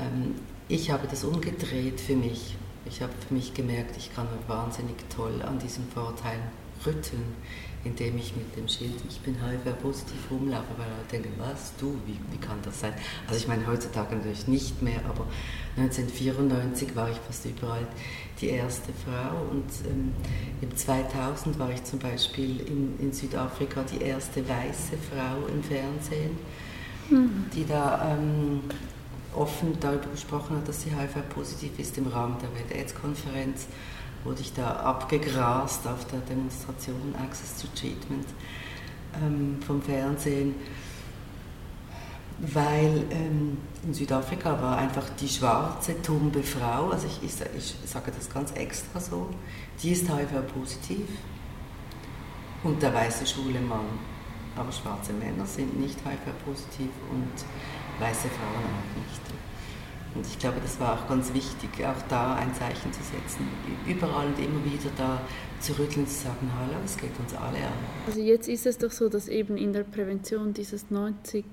Ähm, 0.00 0.34
ich 0.68 0.90
habe 0.90 1.06
das 1.08 1.24
umgedreht 1.24 2.00
für 2.00 2.16
mich. 2.16 2.56
Ich 2.84 3.02
habe 3.02 3.12
für 3.26 3.34
mich 3.34 3.54
gemerkt, 3.54 3.96
ich 3.96 4.14
kann 4.14 4.28
wahnsinnig 4.46 4.96
toll 5.14 5.42
an 5.42 5.58
diesen 5.58 5.88
Vorurteilen 5.88 6.42
rütteln 6.84 7.34
indem 7.86 8.18
ich 8.18 8.34
mit 8.34 8.56
dem 8.56 8.68
Schild, 8.68 8.94
ich 9.08 9.20
bin 9.20 9.36
HIV-positiv 9.36 10.18
rumlaufe, 10.30 10.74
weil 10.76 10.88
Leute 10.88 11.22
denken, 11.22 11.32
was, 11.38 11.72
du, 11.78 11.96
wie, 12.04 12.18
wie 12.32 12.38
kann 12.38 12.58
das 12.62 12.80
sein? 12.80 12.92
Also 13.26 13.38
ich 13.38 13.48
meine, 13.48 13.66
heutzutage 13.66 14.16
natürlich 14.16 14.48
nicht 14.48 14.82
mehr, 14.82 15.00
aber 15.08 15.26
1994 15.76 16.96
war 16.96 17.10
ich 17.10 17.16
fast 17.18 17.44
überall 17.46 17.86
die 18.40 18.48
erste 18.48 18.92
Frau 19.04 19.50
und 19.50 19.64
ähm, 19.88 20.12
im 20.60 20.76
2000 20.76 21.58
war 21.58 21.70
ich 21.70 21.82
zum 21.84 21.98
Beispiel 21.98 22.60
in, 22.60 22.98
in 22.98 23.12
Südafrika 23.12 23.84
die 23.84 24.02
erste 24.02 24.46
weiße 24.46 24.96
Frau 25.10 25.46
im 25.46 25.62
Fernsehen, 25.62 26.38
mhm. 27.08 27.46
die 27.54 27.64
da 27.64 28.16
ähm, 28.18 28.62
offen 29.36 29.78
darüber 29.80 30.08
gesprochen 30.10 30.56
hat, 30.56 30.68
dass 30.68 30.82
sie 30.82 30.90
HIV-positiv 30.90 31.78
ist 31.78 31.96
im 31.98 32.06
Rahmen 32.08 32.36
der 32.40 32.52
Welt-AIDS-Konferenz 32.54 33.66
wurde 34.26 34.40
ich 34.40 34.52
da 34.52 34.76
abgegrast 34.76 35.86
auf 35.86 36.04
der 36.06 36.18
Demonstration 36.20 37.14
Access 37.22 37.62
to 37.62 37.68
Treatment 37.74 38.26
ähm, 39.22 39.58
vom 39.64 39.80
Fernsehen, 39.80 40.54
weil 42.38 43.04
ähm, 43.10 43.56
in 43.84 43.94
Südafrika 43.94 44.60
war 44.60 44.78
einfach 44.78 45.08
die 45.20 45.28
schwarze, 45.28 46.02
tumbe 46.02 46.42
Frau, 46.42 46.90
also 46.90 47.06
ich, 47.06 47.22
ich, 47.22 47.40
ich 47.56 47.76
sage 47.88 48.12
das 48.14 48.28
ganz 48.28 48.52
extra 48.52 49.00
so, 49.00 49.30
die 49.82 49.92
ist 49.92 50.08
HIV-positiv 50.08 51.06
und 52.64 52.82
der 52.82 52.92
weiße 52.92 53.26
schwule 53.26 53.60
Mann. 53.60 53.86
Aber 54.56 54.72
schwarze 54.72 55.12
Männer 55.12 55.46
sind 55.46 55.78
nicht 55.78 55.98
HIV-positiv 56.00 56.88
und 57.10 57.44
weiße 57.98 58.28
Frauen 58.28 58.64
auch 58.64 58.96
nicht. 58.96 59.36
Und 60.14 60.26
ich 60.26 60.38
glaube, 60.38 60.58
das 60.62 60.80
war 60.80 60.94
auch 60.94 61.08
ganz 61.08 61.32
wichtig, 61.34 61.70
auch 61.84 62.00
da 62.08 62.36
ein 62.36 62.54
Zeichen 62.54 62.90
zu 62.92 63.02
setzen, 63.02 63.48
überall 63.86 64.28
und 64.28 64.38
immer 64.38 64.64
wieder 64.64 64.90
da 64.96 65.20
zu 65.60 65.78
rütteln, 65.78 66.06
zu 66.06 66.14
sagen, 66.14 66.50
hallo, 66.58 66.78
es 66.84 66.96
geht 66.96 67.10
uns 67.18 67.34
alle 67.34 67.58
an. 67.58 67.72
Also 68.06 68.20
jetzt 68.20 68.48
ist 68.48 68.64
es 68.66 68.78
doch 68.78 68.90
so, 68.90 69.08
dass 69.08 69.28
eben 69.28 69.58
in 69.58 69.74
der 69.74 69.84
Prävention 69.84 70.54
dieses 70.54 70.90
90, 70.90 71.44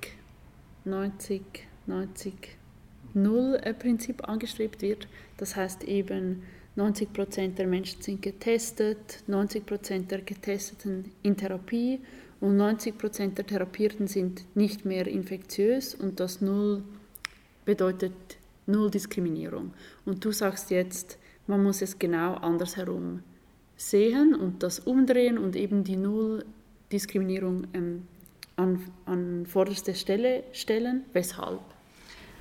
90, 0.85 1.41
90, 1.87 2.33
0 3.13 3.59
Prinzip 3.77 4.27
angestrebt 4.27 4.81
wird. 4.81 5.07
Das 5.37 5.55
heißt 5.55 5.83
eben, 5.83 6.43
90 6.75 7.13
Prozent 7.13 7.59
der 7.59 7.67
Menschen 7.67 8.01
sind 8.01 8.21
getestet, 8.21 9.23
90 9.27 9.65
Prozent 9.65 10.11
der 10.11 10.21
Getesteten 10.21 11.11
in 11.21 11.37
Therapie 11.37 11.99
und 12.43 12.57
90 12.57 12.97
Prozent 12.97 13.37
der 13.37 13.47
Therapierten 13.47 14.07
sind 14.07 14.43
nicht 14.53 14.83
mehr 14.83 15.07
infektiös 15.07 15.95
und 15.95 16.19
das 16.19 16.41
Null 16.41 16.83
bedeutet 17.63 18.11
null 18.65 18.91
Diskriminierung. 18.91 19.73
Und 20.05 20.25
du 20.25 20.33
sagst 20.33 20.69
jetzt, 20.69 21.17
man 21.47 21.63
muss 21.63 21.81
es 21.81 21.97
genau 21.97 22.33
andersherum 22.33 23.23
sehen 23.77 24.35
und 24.35 24.61
das 24.61 24.79
umdrehen 24.79 25.37
und 25.37 25.55
eben 25.55 25.85
die 25.85 25.95
Null 25.95 26.43
Diskriminierung 26.91 27.65
ähm, 27.73 28.07
an, 28.57 28.83
an 29.05 29.45
vorderste 29.45 29.95
Stelle 29.95 30.43
stellen. 30.51 31.05
Weshalb? 31.13 31.61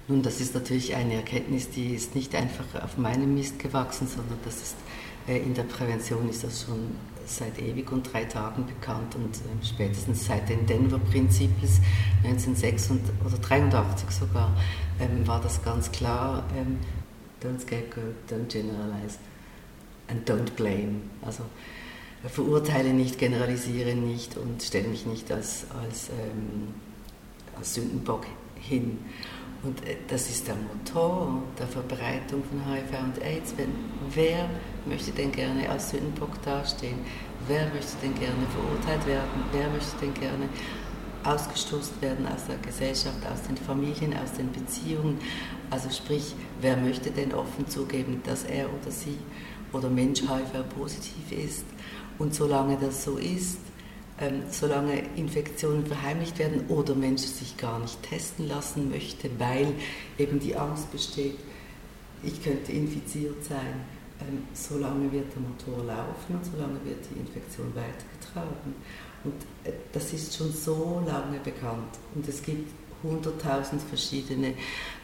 Nun, 0.09 0.21
das 0.21 0.41
ist 0.41 0.53
natürlich 0.53 0.97
eine 0.97 1.15
Erkenntnis, 1.15 1.71
die 1.71 1.95
ist 1.95 2.17
nicht 2.17 2.35
einfach 2.35 2.83
auf 2.83 2.99
meinem 2.99 3.35
Mist 3.35 3.61
gewachsen, 3.61 4.09
sondern 4.09 4.39
das 4.45 4.63
ist 4.63 4.77
in 5.27 5.55
der 5.55 5.63
Prävention 5.65 6.29
ist 6.29 6.45
das 6.45 6.63
schon 6.63 6.97
seit 7.27 7.59
ewig 7.61 7.91
und 7.93 8.13
drei 8.13 8.25
Tagen 8.25 8.67
bekannt 8.67 9.15
und 9.15 9.37
äh, 9.37 9.65
spätestens 9.65 10.27
seit 10.27 10.49
den 10.49 10.67
Denver 10.67 10.99
Principles 10.99 11.81
1986 12.25 13.15
oder 13.25 13.39
83 13.39 14.11
sogar 14.11 14.57
ähm, 15.01 15.27
war 15.27 15.41
das 15.41 15.63
ganz 15.63 15.91
klar. 15.91 16.45
Ähm, 16.57 16.79
don't 17.43 17.61
scapegoat, 17.61 18.15
don't 18.31 18.49
generalize 18.49 19.19
and 20.09 20.29
don't 20.29 20.53
blame. 20.57 21.03
Also 21.23 21.45
äh, 22.25 22.29
verurteile 22.29 22.93
nicht, 22.93 23.19
generalisiere 23.19 23.95
nicht 23.95 24.37
und 24.37 24.63
stelle 24.63 24.89
mich 24.89 25.07
nicht 25.07 25.31
als, 25.33 25.67
als, 25.83 26.11
ähm, 26.11 26.75
als 27.57 27.75
Sündenbock 27.75 28.27
hin. 28.57 28.99
Und 29.63 29.85
äh, 29.87 29.97
das 30.09 30.29
ist 30.29 30.49
der 30.49 30.57
Motor 30.57 31.43
der 31.59 31.69
Verbreitung 31.69 32.43
von 32.45 32.65
HIV 32.65 33.05
und 33.05 33.23
AIDS. 33.23 33.55
Wenn, 33.57 33.71
wer 34.15 34.49
möchte 34.87 35.13
denn 35.13 35.33
gerne 35.33 35.69
als 35.69 35.91
Sündenbock 35.91 36.43
dastehen? 36.43 36.99
Wer 37.47 37.69
möchte 37.69 37.97
denn 38.03 38.15
gerne 38.15 38.47
verurteilt 38.55 39.07
werden? 39.07 39.45
Wer 39.53 39.69
möchte 39.71 39.97
denn 40.01 40.15
gerne 40.15 40.49
ausgestoßen 41.25 42.01
werden 42.01 42.27
aus 42.27 42.47
der 42.47 42.59
Gesellschaft, 42.59 43.19
aus 43.33 43.43
den 43.43 43.57
Familien, 43.57 44.15
aus 44.15 44.33
den 44.33 44.51
Beziehungen? 44.53 45.19
Also 45.71 45.91
sprich, 45.91 46.35
wer 46.61 46.77
möchte 46.77 47.11
denn 47.11 47.33
offen 47.33 47.69
zugeben, 47.69 48.21
dass 48.25 48.45
er 48.45 48.67
oder 48.67 48.91
sie 48.91 49.19
oder 49.73 49.89
Mensch 49.89 50.23
HIV-positiv 50.23 51.33
ist? 51.33 51.65
Und 52.19 52.35
solange 52.35 52.77
das 52.79 53.05
so 53.05 53.17
ist, 53.17 53.59
ähm, 54.21 54.43
solange 54.51 55.03
Infektionen 55.17 55.87
verheimlicht 55.87 56.39
werden 56.39 56.67
oder 56.69 56.95
Menschen 56.95 57.29
sich 57.29 57.57
gar 57.57 57.79
nicht 57.81 58.03
testen 58.03 58.47
lassen 58.47 58.91
möchte, 58.91 59.31
weil 59.39 59.75
eben 60.19 60.39
die 60.39 60.57
Angst 60.57 60.93
besteht, 60.93 61.39
ich 62.23 62.43
könnte 62.43 62.71
infiziert 62.73 63.45
sein, 63.45 63.85
ähm, 64.29 64.45
solange 64.53 65.11
wird 65.11 65.27
der 65.35 65.43
Motor 65.43 65.85
laufen 65.85 66.35
und 66.35 66.45
solange 66.45 66.85
wird 66.85 67.05
die 67.11 67.21
Infektion 67.21 67.73
weitergetragen. 67.75 68.75
Und 69.25 69.35
äh, 69.65 69.73
das 69.93 70.13
ist 70.13 70.37
schon 70.37 70.53
so 70.53 71.03
lange 71.07 71.39
bekannt 71.39 71.99
und 72.15 72.27
es 72.29 72.43
gibt 72.43 72.71
hunderttausend 73.03 73.83
verschiedene 73.83 74.55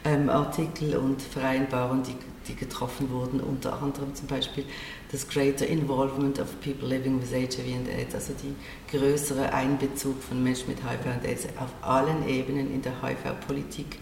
ähm, 0.05 0.29
Artikel 0.29 0.95
und 0.95 1.21
Vereinbarungen, 1.21 2.03
die, 2.03 2.15
die 2.47 2.55
getroffen 2.55 3.09
wurden, 3.11 3.39
unter 3.41 3.81
anderem 3.81 4.15
zum 4.15 4.27
Beispiel 4.27 4.65
das 5.11 5.27
Greater 5.27 5.67
Involvement 5.67 6.39
of 6.39 6.47
People 6.61 6.87
Living 6.87 7.21
with 7.21 7.31
HIV 7.33 7.59
and 7.75 7.89
AIDS, 7.89 8.15
also 8.15 8.33
die 8.33 8.55
größere 8.95 9.51
Einbezug 9.53 10.21
von 10.21 10.43
Menschen 10.43 10.69
mit 10.69 10.77
HIV 10.79 11.17
und 11.17 11.27
AIDS 11.27 11.47
auf 11.57 11.69
allen 11.81 12.27
Ebenen 12.27 12.73
in 12.73 12.81
der 12.81 12.93
HIV-Politik 13.01 13.99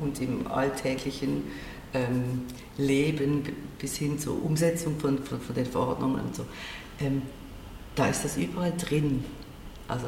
und 0.00 0.20
im 0.20 0.46
alltäglichen 0.46 1.42
ähm, 1.94 2.42
Leben 2.76 3.42
bis 3.78 3.96
hin 3.96 4.18
zur 4.18 4.42
Umsetzung 4.42 4.98
von, 4.98 5.18
von, 5.18 5.40
von 5.40 5.54
den 5.54 5.66
Verordnungen 5.66 6.20
und 6.20 6.36
so. 6.36 6.44
Ähm, 7.00 7.22
da 7.94 8.06
ist 8.06 8.24
das 8.24 8.36
überall 8.36 8.72
drin. 8.76 9.24
Also 9.88 10.06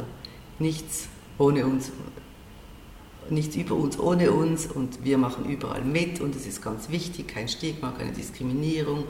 nichts 0.58 1.08
ohne 1.38 1.66
uns, 1.66 1.90
nichts 3.30 3.56
über 3.56 3.74
uns 3.74 3.98
ohne 3.98 4.30
uns 4.30 4.66
und 4.66 5.04
wir 5.04 5.18
machen 5.18 5.44
überall 5.46 5.82
mit 5.82 6.20
und 6.20 6.36
es 6.36 6.46
ist 6.46 6.62
ganz 6.62 6.88
wichtig, 6.90 7.28
kein 7.28 7.48
Stigma, 7.48 7.92
keine 7.96 8.12
Diskriminierung 8.12 9.04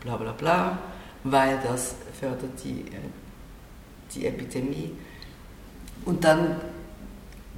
bla 0.00 0.16
bla 0.16 0.32
bla, 0.32 0.78
weil 1.24 1.58
das 1.62 1.96
fördert 2.18 2.62
die, 2.64 2.80
äh, 2.80 3.10
die 4.14 4.26
Epidemie. 4.26 4.92
Und 6.04 6.24
dann 6.24 6.56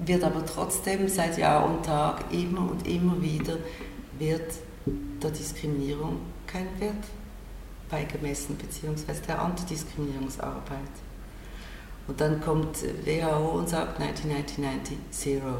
wird 0.04 0.24
aber 0.24 0.44
trotzdem 0.46 1.08
seit 1.08 1.38
Jahr 1.38 1.68
und 1.68 1.84
Tag 1.84 2.24
immer 2.32 2.70
und 2.70 2.86
immer 2.86 3.20
wieder 3.20 3.58
wird 4.18 4.54
der 5.22 5.30
Diskriminierung 5.30 6.20
kein 6.46 6.68
Wert 6.80 7.04
beigemessen, 7.88 8.56
beziehungsweise 8.56 9.22
der 9.22 9.40
Antidiskriminierungsarbeit. 9.40 10.78
Und 12.06 12.20
dann 12.20 12.40
kommt 12.40 12.78
WHO 13.04 13.58
und 13.58 13.68
sagt 13.68 14.00
1990 14.00 14.96
Zero. 15.10 15.58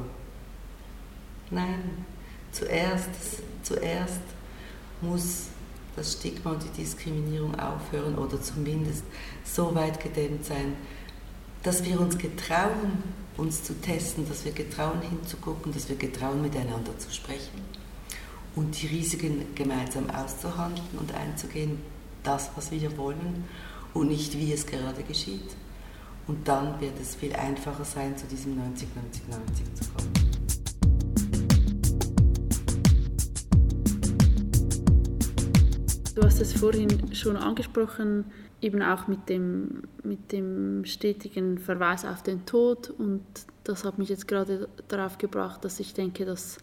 Nein, 1.50 2.04
zuerst, 2.52 3.10
zuerst 3.62 4.20
muss 5.00 5.46
das 5.96 6.12
Stigma 6.12 6.52
und 6.52 6.62
die 6.62 6.82
Diskriminierung 6.82 7.58
aufhören 7.58 8.16
oder 8.16 8.40
zumindest 8.40 9.04
so 9.44 9.74
weit 9.74 10.00
gedämmt 10.00 10.44
sein, 10.44 10.76
dass 11.62 11.84
wir 11.84 12.00
uns 12.00 12.16
getrauen, 12.16 13.02
uns 13.36 13.64
zu 13.64 13.74
testen, 13.80 14.28
dass 14.28 14.44
wir 14.44 14.52
getrauen 14.52 15.00
hinzugucken, 15.00 15.72
dass 15.72 15.88
wir 15.88 15.96
getrauen 15.96 16.40
miteinander 16.42 16.96
zu 16.98 17.10
sprechen 17.10 17.62
und 18.58 18.82
die 18.82 18.88
Risiken 18.88 19.54
gemeinsam 19.54 20.10
auszuhandeln 20.10 20.98
und 20.98 21.14
einzugehen, 21.14 21.78
das, 22.24 22.50
was 22.56 22.72
wir 22.72 22.98
wollen 22.98 23.44
und 23.94 24.08
nicht, 24.08 24.36
wie 24.36 24.52
es 24.52 24.66
gerade 24.66 25.04
geschieht. 25.04 25.54
Und 26.26 26.48
dann 26.48 26.80
wird 26.80 26.98
es 27.00 27.14
viel 27.14 27.32
einfacher 27.36 27.84
sein, 27.84 28.16
zu 28.18 28.26
diesem 28.26 28.54
90-90-90 28.54 29.74
zu 29.74 29.90
kommen. 29.92 30.12
Du 36.16 36.22
hast 36.24 36.40
es 36.40 36.52
vorhin 36.52 37.14
schon 37.14 37.36
angesprochen, 37.36 38.24
eben 38.60 38.82
auch 38.82 39.06
mit 39.06 39.28
dem, 39.28 39.84
mit 40.02 40.32
dem 40.32 40.84
stetigen 40.84 41.58
Verweis 41.58 42.04
auf 42.04 42.24
den 42.24 42.44
Tod. 42.44 42.90
Und 42.90 43.22
das 43.62 43.84
hat 43.84 43.98
mich 43.98 44.08
jetzt 44.08 44.26
gerade 44.26 44.68
darauf 44.88 45.16
gebracht, 45.16 45.64
dass 45.64 45.78
ich 45.78 45.94
denke, 45.94 46.24
dass 46.24 46.58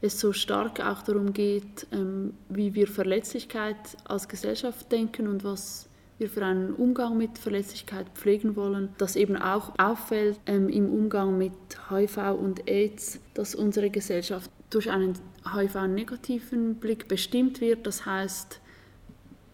es 0.00 0.20
so 0.20 0.32
stark 0.32 0.80
auch 0.80 1.02
darum 1.02 1.32
geht, 1.32 1.86
ähm, 1.92 2.34
wie 2.48 2.74
wir 2.74 2.86
Verletzlichkeit 2.86 3.76
als 4.04 4.28
Gesellschaft 4.28 4.90
denken 4.92 5.26
und 5.26 5.44
was 5.44 5.88
wir 6.18 6.28
für 6.28 6.44
einen 6.44 6.74
Umgang 6.74 7.16
mit 7.16 7.38
Verletzlichkeit 7.38 8.06
pflegen 8.14 8.56
wollen, 8.56 8.90
dass 8.98 9.16
eben 9.16 9.36
auch 9.36 9.72
auffällt 9.78 10.38
ähm, 10.46 10.68
im 10.68 10.92
Umgang 10.92 11.38
mit 11.38 11.52
HIV 11.90 12.36
und 12.38 12.68
AIDS, 12.68 13.20
dass 13.34 13.54
unsere 13.54 13.90
Gesellschaft 13.90 14.50
durch 14.70 14.90
einen 14.90 15.14
HIV-negativen 15.52 16.76
Blick 16.76 17.08
bestimmt 17.08 17.60
wird. 17.60 17.86
Das 17.86 18.04
heißt, 18.04 18.60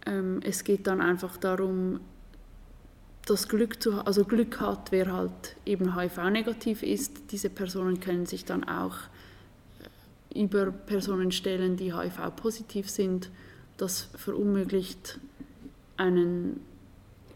ähm, 0.07 0.41
es 0.43 0.65
geht 0.65 0.87
dann 0.87 1.01
einfach 1.01 1.37
darum, 1.37 2.01
das 3.27 3.49
Glück 3.49 3.83
zu 3.83 4.05
also 4.05 4.25
Glück 4.25 4.61
hat, 4.61 4.91
wer 4.91 5.13
halt 5.13 5.57
eben 5.65 5.99
HIV-negativ 5.99 6.83
ist. 6.83 7.33
Diese 7.33 7.49
Personen 7.49 8.01
können 8.01 8.27
sich 8.27 8.45
dann 8.45 8.65
auch 8.65 8.97
über 10.35 10.71
Personen 10.71 11.32
stellen, 11.32 11.76
die 11.76 11.95
HIV-positiv 11.95 12.91
sind. 12.91 13.30
Das 13.76 14.08
verunmöglicht 14.17 15.19
einen 15.97 16.61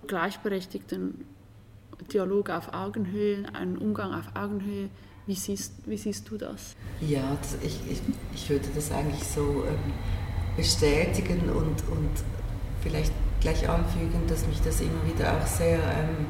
gleichberechtigten 0.07 1.25
Dialog 2.13 2.51
auf 2.51 2.73
Augenhöhe, 2.73 3.45
einen 3.53 3.77
Umgang 3.77 4.15
auf 4.15 4.35
Augenhöhe. 4.35 4.89
Wie 5.27 5.35
siehst, 5.35 5.75
wie 5.87 5.97
siehst 5.97 6.31
du 6.31 6.39
das? 6.39 6.75
Ja, 7.01 7.37
das, 7.41 7.59
ich, 7.63 7.79
ich, 7.91 8.01
ich 8.35 8.49
würde 8.51 8.67
das 8.75 8.91
eigentlich 8.91 9.23
so 9.25 9.65
ähm, 9.67 9.93
bestätigen 10.57 11.51
und, 11.51 11.87
und 11.91 12.11
vielleicht 12.83 13.13
gleich 13.41 13.69
anfügen, 13.69 14.23
dass 14.27 14.47
mich 14.47 14.61
das 14.63 14.81
immer 14.81 15.07
wieder 15.07 15.37
auch 15.37 15.47
sehr 15.47 15.79
ähm, 15.79 16.27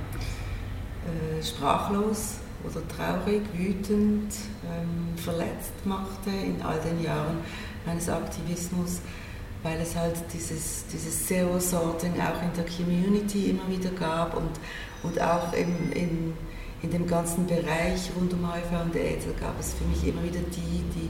äh, 1.07 1.43
sprachlos 1.43 2.39
oder 2.65 2.87
traurig, 2.89 3.43
wütend, 3.53 4.35
ähm, 4.65 5.17
verletzt 5.17 5.75
machte 5.85 6.31
in 6.31 6.61
all 6.63 6.79
den 6.81 7.03
Jahren 7.03 7.39
meines 7.87 8.09
Aktivismus, 8.09 9.01
weil 9.63 9.81
es 9.81 9.97
halt 9.97 10.17
dieses, 10.33 10.87
dieses 10.93 11.27
Zero-Sorting 11.27 12.15
auch 12.21 12.43
in 12.43 12.53
der 12.57 12.65
Community 12.65 13.51
immer 13.51 13.69
wieder 13.69 13.91
gab 13.91 14.37
und, 14.37 14.51
und 15.03 15.21
auch 15.21 15.53
in, 15.53 15.93
in, 15.93 16.35
in 16.83 16.91
dem 16.91 17.07
ganzen 17.07 17.47
Bereich 17.47 18.11
rund 18.17 18.33
um 18.33 18.53
HIV 18.53 18.85
und 18.85 18.97
AIDS 18.97 19.27
gab 19.41 19.59
es 19.59 19.75
für 19.75 19.85
mich 19.85 20.07
immer 20.07 20.23
wieder 20.23 20.41
die, 20.41 20.83
die 20.95 21.09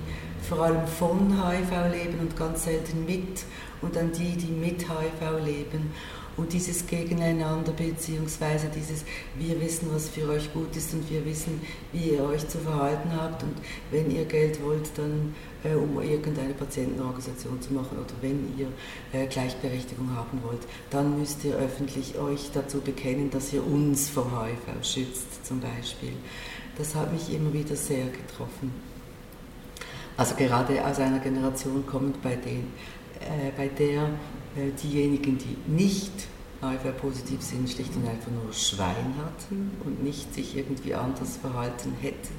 vor 0.48 0.62
allem 0.62 0.87
von 0.87 1.32
HIV 1.32 1.70
leben 1.92 2.20
und 2.20 2.37
ganz 2.37 2.64
selten 2.64 3.04
mit 3.04 3.44
und 3.82 3.94
dann 3.94 4.12
die, 4.12 4.37
die 4.37 4.50
mit 4.50 4.82
HIV 4.82 5.44
leben. 5.44 5.92
Und 6.38 6.53
dieses 6.53 6.87
Gegeneinander 6.87 7.72
beziehungsweise 7.72 8.68
dieses 8.74 9.05
wir 9.37 9.61
wissen, 9.61 9.88
was 9.92 10.09
für 10.09 10.29
euch 10.29 10.53
gut 10.53 10.74
ist 10.77 10.94
und 10.94 11.11
wir 11.11 11.24
wissen, 11.27 11.61
wie 11.92 12.11
ihr 12.12 12.22
euch 12.22 12.46
zu 12.48 12.59
verhalten 12.59 13.11
habt 13.12 13.42
und 13.42 13.57
wenn 13.90 14.09
ihr 14.09 14.24
Geld 14.24 14.62
wollt, 14.62 14.88
dann 14.96 15.35
äh, 15.64 15.74
um 15.74 16.01
irgendeine 16.01 16.55
Patientenorganisation 16.55 17.61
zu 17.61 17.74
machen 17.74 17.98
oder 17.98 18.14
wenn 18.20 18.57
ihr 18.57 18.68
äh, 19.12 19.27
Gleichberechtigung 19.27 20.14
haben 20.14 20.40
wollt, 20.44 20.62
dann 20.90 21.18
müsst 21.18 21.44
ihr 21.44 21.57
öffentlich 21.57 22.16
euch 22.16 22.51
dazu 22.55 22.81
bekennen, 22.81 23.31
dass 23.31 23.53
ihr 23.53 23.66
uns 23.66 24.09
vor 24.09 24.31
HIV 24.31 24.87
schützt 24.87 25.44
zum 25.44 25.61
Beispiel. 25.61 26.12
Das 26.77 26.94
hat 26.94 27.12
mich 27.12 27.35
immer 27.35 27.53
wieder 27.53 27.74
sehr 27.74 28.07
getroffen. 28.07 28.72
Also 30.16 30.37
gerade 30.37 30.85
aus 30.85 31.01
einer 31.01 31.18
Generation 31.18 31.85
kommend, 31.87 32.22
bei, 32.22 32.37
den, 32.37 32.72
bei 33.57 33.68
der 33.68 34.04
äh, 34.57 34.70
diejenigen, 34.83 35.38
die 35.38 35.57
nicht 35.70 36.12
HIV-positiv 36.61 37.40
sind, 37.42 37.70
schlicht 37.70 37.94
und 37.96 38.09
einfach 38.09 38.31
nur 38.31 38.52
Schwein 38.52 39.14
hatten 39.24 39.70
und 39.85 40.02
nicht 40.02 40.35
sich 40.35 40.57
irgendwie 40.57 40.94
anders 40.94 41.37
verhalten 41.37 41.94
hätten 42.00 42.35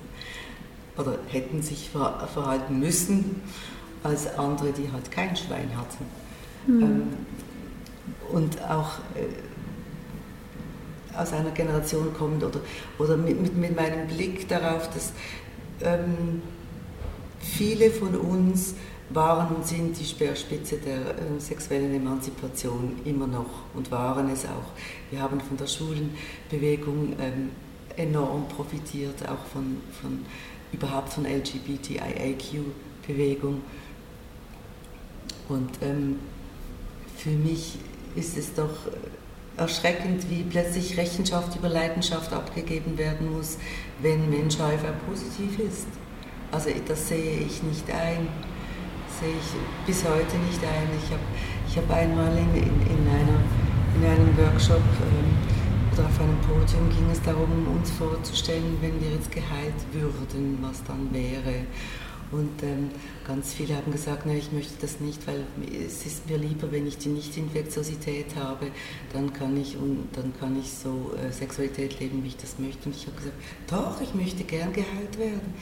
oder 0.98 1.20
hätten 1.28 1.62
sich 1.62 1.90
ver 1.90 2.28
verhalten 2.34 2.80
müssen 2.80 3.42
als 4.04 4.28
andere, 4.38 4.74
die 4.74 4.92
halt 4.92 5.10
kein 5.12 5.36
Schwein 5.36 5.70
hatten. 5.78 6.06
Mhm. 6.68 7.04
Und 8.32 8.62
auch 8.64 9.00
äh, 9.16 9.28
aus 11.18 11.32
einer 11.32 11.52
Generation 11.52 12.14
kommend 12.14 12.44
oder, 12.44 12.60
oder 12.98 13.16
mit, 13.18 13.42
mit, 13.42 13.56
mit 13.56 13.76
meinem 13.76 14.08
Blick 14.08 14.48
darauf, 14.50 14.90
dass 14.90 15.14
ähm, 15.82 16.42
Viele 17.42 17.90
von 17.90 18.16
uns 18.16 18.76
waren 19.12 19.56
und 19.56 19.66
sind 19.66 19.98
die 20.00 20.06
Speerspitze 20.06 20.78
der 20.78 21.00
äh, 21.00 21.40
sexuellen 21.40 21.96
Emanzipation 21.96 23.00
immer 23.06 23.26
noch 23.28 23.66
und 23.74 23.90
waren 23.92 24.30
es 24.30 24.46
auch. 24.46 24.72
Wir 25.10 25.20
haben 25.22 25.42
von 25.42 25.58
der 25.58 25.68
Schulenbewegung 25.68 27.14
ähm, 27.20 27.50
enorm 27.98 28.48
profitiert, 28.48 29.28
auch 29.28 29.44
von, 29.52 29.78
von 30.02 30.24
überhaupt 30.72 31.12
von 31.14 31.26
LGBTIAQ-Bewegung. 31.26 33.62
Und 35.50 35.72
ähm, 35.82 36.20
für 37.18 37.32
mich 37.32 37.80
ist 38.16 38.38
es 38.38 38.54
doch 38.54 38.70
erschreckend, 39.58 40.30
wie 40.30 40.44
plötzlich 40.44 40.96
Rechenschaft 40.98 41.56
über 41.56 41.70
Leidenschaft 41.70 42.32
abgegeben 42.32 42.96
werden 42.98 43.36
muss, 43.36 43.58
wenn 44.02 44.30
Mensch 44.30 44.58
HIV 44.58 44.84
positiv 45.08 45.60
ist. 45.60 45.88
Also 46.52 46.70
das 46.88 47.10
sehe 47.10 47.40
ich 47.40 47.62
nicht 47.64 47.92
ein, 47.92 48.28
sehe 49.20 49.36
ich 49.36 49.86
bis 49.86 50.04
heute 50.06 50.38
nicht 50.48 50.64
ein. 50.64 50.88
Ich 51.04 51.12
habe 51.12 51.24
ich 51.68 51.78
hab 51.78 51.92
einmal 51.92 52.32
in, 52.38 52.56
in, 52.56 52.82
in, 52.88 53.08
einer, 53.08 53.40
in 53.96 54.06
einem 54.06 54.38
Workshop 54.38 54.78
ähm, 54.80 55.94
oder 55.94 56.06
auf 56.06 56.20
einem 56.22 56.40
Podium 56.42 56.90
ging 56.90 57.10
es 57.12 57.22
darum, 57.22 57.68
uns 57.76 57.92
vorzustellen, 57.92 58.78
wenn 58.82 59.00
wir 59.02 59.12
jetzt 59.12 59.32
geheilt 59.32 59.76
würden, 59.92 60.58
was 60.62 60.84
dann 60.86 61.14
wäre. 61.14 61.66
Und 62.32 62.62
ähm, 62.62 62.92
ganz 63.26 63.54
viele 63.54 63.76
haben 63.76 63.92
gesagt, 63.92 64.28
nein, 64.28 64.38
ich 64.38 64.52
möchte 64.52 64.74
das 64.82 65.00
nicht, 65.00 65.26
weil 65.26 65.44
es 65.86 66.06
ist 66.06 66.30
mir 66.30 66.38
lieber, 66.38 66.72
wenn 66.72 66.86
ich 66.86 67.00
die 67.00 67.10
Nicht-Infektiosität 67.10 68.36
habe, 68.36 68.68
dann 69.12 69.34
kann 69.34 69.58
ich, 69.58 69.76
und, 69.78 70.08
dann 70.14 70.32
kann 70.40 70.58
ich 70.60 70.72
so 70.72 71.12
äh, 71.18 71.32
Sexualität 71.32 72.00
leben, 72.00 72.24
wie 72.24 72.28
ich 72.28 72.38
das 72.38 72.60
möchte. 72.60 72.88
Und 72.88 72.96
ich 72.96 73.08
habe 73.08 73.18
gesagt, 73.18 73.36
doch, 73.68 74.00
ich 74.00 74.14
möchte 74.14 74.44
gern 74.44 74.72
geheilt 74.72 75.18
werden 75.18 75.56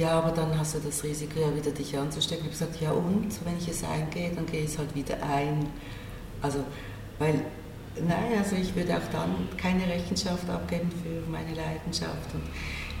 ja, 0.00 0.12
aber 0.12 0.30
dann 0.30 0.58
hast 0.58 0.74
du 0.74 0.78
das 0.78 1.04
Risiko 1.04 1.38
ja 1.40 1.54
wieder 1.54 1.70
dich 1.70 1.96
anzustecken. 1.96 2.46
Ich 2.50 2.58
habe 2.58 2.70
gesagt, 2.70 2.80
ja 2.80 2.92
und, 2.92 3.28
wenn 3.44 3.58
ich 3.58 3.68
es 3.68 3.84
eingehe, 3.84 4.30
dann 4.34 4.46
gehe 4.46 4.62
ich 4.62 4.70
es 4.70 4.78
halt 4.78 4.94
wieder 4.94 5.22
ein. 5.22 5.66
Also, 6.40 6.60
weil, 7.18 7.34
nein, 7.96 8.38
also 8.38 8.56
ich 8.56 8.74
würde 8.74 8.96
auch 8.96 9.12
dann 9.12 9.34
keine 9.58 9.86
Rechenschaft 9.86 10.48
abgeben 10.48 10.90
für 11.02 11.30
meine 11.30 11.54
Leidenschaft. 11.54 12.32
Und 12.32 12.42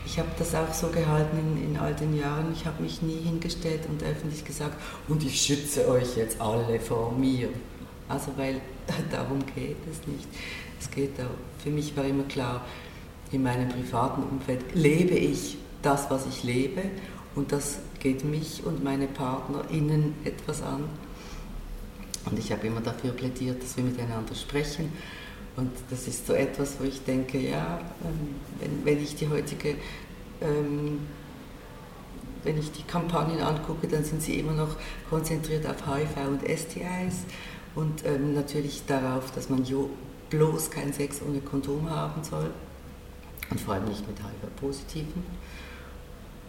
ich 0.04 0.18
habe 0.18 0.28
das 0.38 0.54
auch 0.54 0.72
so 0.74 0.88
gehalten 0.88 1.38
in, 1.38 1.70
in 1.70 1.78
all 1.78 1.94
den 1.94 2.14
Jahren. 2.18 2.52
Ich 2.52 2.66
habe 2.66 2.82
mich 2.82 3.00
nie 3.00 3.20
hingestellt 3.22 3.80
und 3.88 4.02
öffentlich 4.02 4.44
gesagt, 4.44 4.76
und 5.08 5.24
ich 5.24 5.40
schütze 5.40 5.88
euch 5.88 6.16
jetzt 6.16 6.38
alle 6.38 6.78
vor 6.80 7.12
mir. 7.12 7.48
Also, 8.10 8.32
weil 8.36 8.60
darum 9.10 9.38
geht 9.54 9.78
es 9.90 10.06
nicht. 10.06 10.28
Es 10.78 10.90
geht 10.90 11.18
auch, 11.18 11.62
für 11.62 11.70
mich 11.70 11.96
war 11.96 12.04
immer 12.04 12.24
klar, 12.24 12.62
in 13.32 13.42
meinem 13.42 13.70
privaten 13.70 14.22
Umfeld 14.22 14.74
lebe 14.74 15.14
ich 15.14 15.56
das, 15.82 16.10
was 16.10 16.26
ich 16.26 16.42
lebe 16.42 16.82
und 17.34 17.52
das 17.52 17.78
geht 18.00 18.24
mich 18.24 18.64
und 18.64 18.82
meine 18.82 19.06
PartnerInnen 19.06 20.14
etwas 20.24 20.62
an. 20.62 20.84
Und 22.28 22.38
ich 22.38 22.52
habe 22.52 22.66
immer 22.66 22.80
dafür 22.80 23.12
plädiert, 23.12 23.62
dass 23.62 23.76
wir 23.76 23.84
miteinander 23.84 24.34
sprechen. 24.34 24.92
Und 25.56 25.70
das 25.90 26.06
ist 26.06 26.26
so 26.26 26.32
etwas, 26.32 26.76
wo 26.78 26.84
ich 26.84 27.02
denke, 27.04 27.38
ja, 27.38 27.80
ähm, 28.04 28.34
wenn, 28.60 28.84
wenn 28.84 29.02
ich 29.02 29.16
die 29.16 29.28
heutige, 29.28 29.76
ähm, 30.40 31.00
wenn 32.44 32.58
ich 32.58 32.72
die 32.72 32.82
Kampagnen 32.82 33.40
angucke, 33.40 33.88
dann 33.88 34.04
sind 34.04 34.22
sie 34.22 34.38
immer 34.38 34.52
noch 34.52 34.76
konzentriert 35.08 35.66
auf 35.66 35.86
HIV 35.86 36.28
und 36.28 36.42
STIs 36.42 37.24
und 37.74 38.04
ähm, 38.04 38.34
natürlich 38.34 38.82
darauf, 38.86 39.30
dass 39.32 39.48
man 39.48 39.64
bloß 40.30 40.70
keinen 40.70 40.92
Sex 40.92 41.20
ohne 41.26 41.40
Kondom 41.40 41.90
haben 41.90 42.22
soll 42.22 42.50
und 43.50 43.60
vor 43.60 43.74
allem 43.74 43.86
nicht 43.86 44.06
mit 44.06 44.18
HIV-Positiven. 44.18 45.24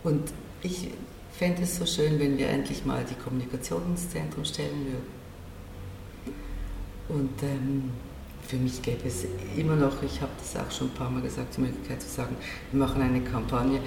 Und 0.04 0.32
ich 0.64 0.90
fände 1.34 1.64
es 1.64 1.78
so 1.78 1.86
schön, 1.86 2.20
wenn 2.20 2.38
wir 2.38 2.50
endlich 2.50 2.86
mal 2.86 3.04
die 3.10 3.16
Kommunikation 3.16 3.82
ins 3.88 4.10
Zentrum 4.10 4.46
stellen 4.46 4.86
würden. 4.86 5.22
Und 7.10 7.44
ähm, 7.44 7.92
für 8.48 8.58
mich 8.58 8.82
gäbe 8.82 9.08
es 9.08 9.26
immer 9.58 9.76
noch, 9.76 10.02
ich 10.04 10.22
habe 10.22 10.32
das 10.38 10.56
auch 10.56 10.72
schon 10.72 10.88
ein 10.88 10.94
paar 10.94 11.10
Mal 11.10 11.22
gesagt, 11.22 11.58
die 11.58 11.62
Möglichkeit 11.62 12.02
zu 12.02 12.10
sagen, 12.10 12.36
wir 12.72 12.80
machen 12.80 13.02
eine 13.02 13.22
Kampagne. 13.22 13.80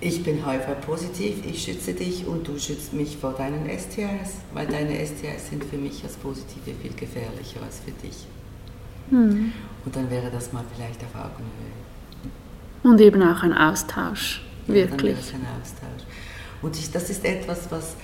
Ich 0.00 0.24
bin 0.24 0.44
HIV-positiv, 0.44 1.46
ich 1.46 1.62
schütze 1.62 1.94
dich 1.94 2.26
und 2.26 2.46
du 2.48 2.58
schützt 2.58 2.92
mich 2.92 3.16
vor 3.16 3.32
deinen 3.32 3.66
STIs, 3.66 4.40
weil 4.52 4.66
deine 4.66 4.94
STIs 4.94 5.50
sind 5.50 5.64
für 5.64 5.76
mich 5.76 6.02
als 6.02 6.16
Positive 6.16 6.74
viel 6.80 6.92
gefährlicher 6.94 7.62
als 7.64 7.80
für 7.80 7.92
dich. 7.92 8.26
Mhm. 9.10 9.52
Und 9.84 9.96
dann 9.96 10.10
wäre 10.10 10.30
das 10.30 10.52
mal 10.52 10.64
vielleicht 10.74 11.02
auf 11.04 11.14
Augenhöhe. 11.14 11.72
Und 12.82 13.00
eben 13.00 13.22
auch 13.22 13.42
ein 13.42 13.52
Austausch. 13.52 14.42
Wirklich. 14.66 15.16
Und 16.62 16.76
ich, 16.76 16.90
das 16.90 17.10
ist 17.10 17.24
etwas, 17.24 17.70
was 17.70 17.96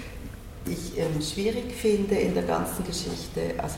ich 0.66 0.98
ähm, 0.98 1.22
schwierig 1.22 1.72
finde 1.72 2.16
in 2.16 2.34
der 2.34 2.42
ganzen 2.42 2.84
Geschichte. 2.84 3.54
Also 3.58 3.76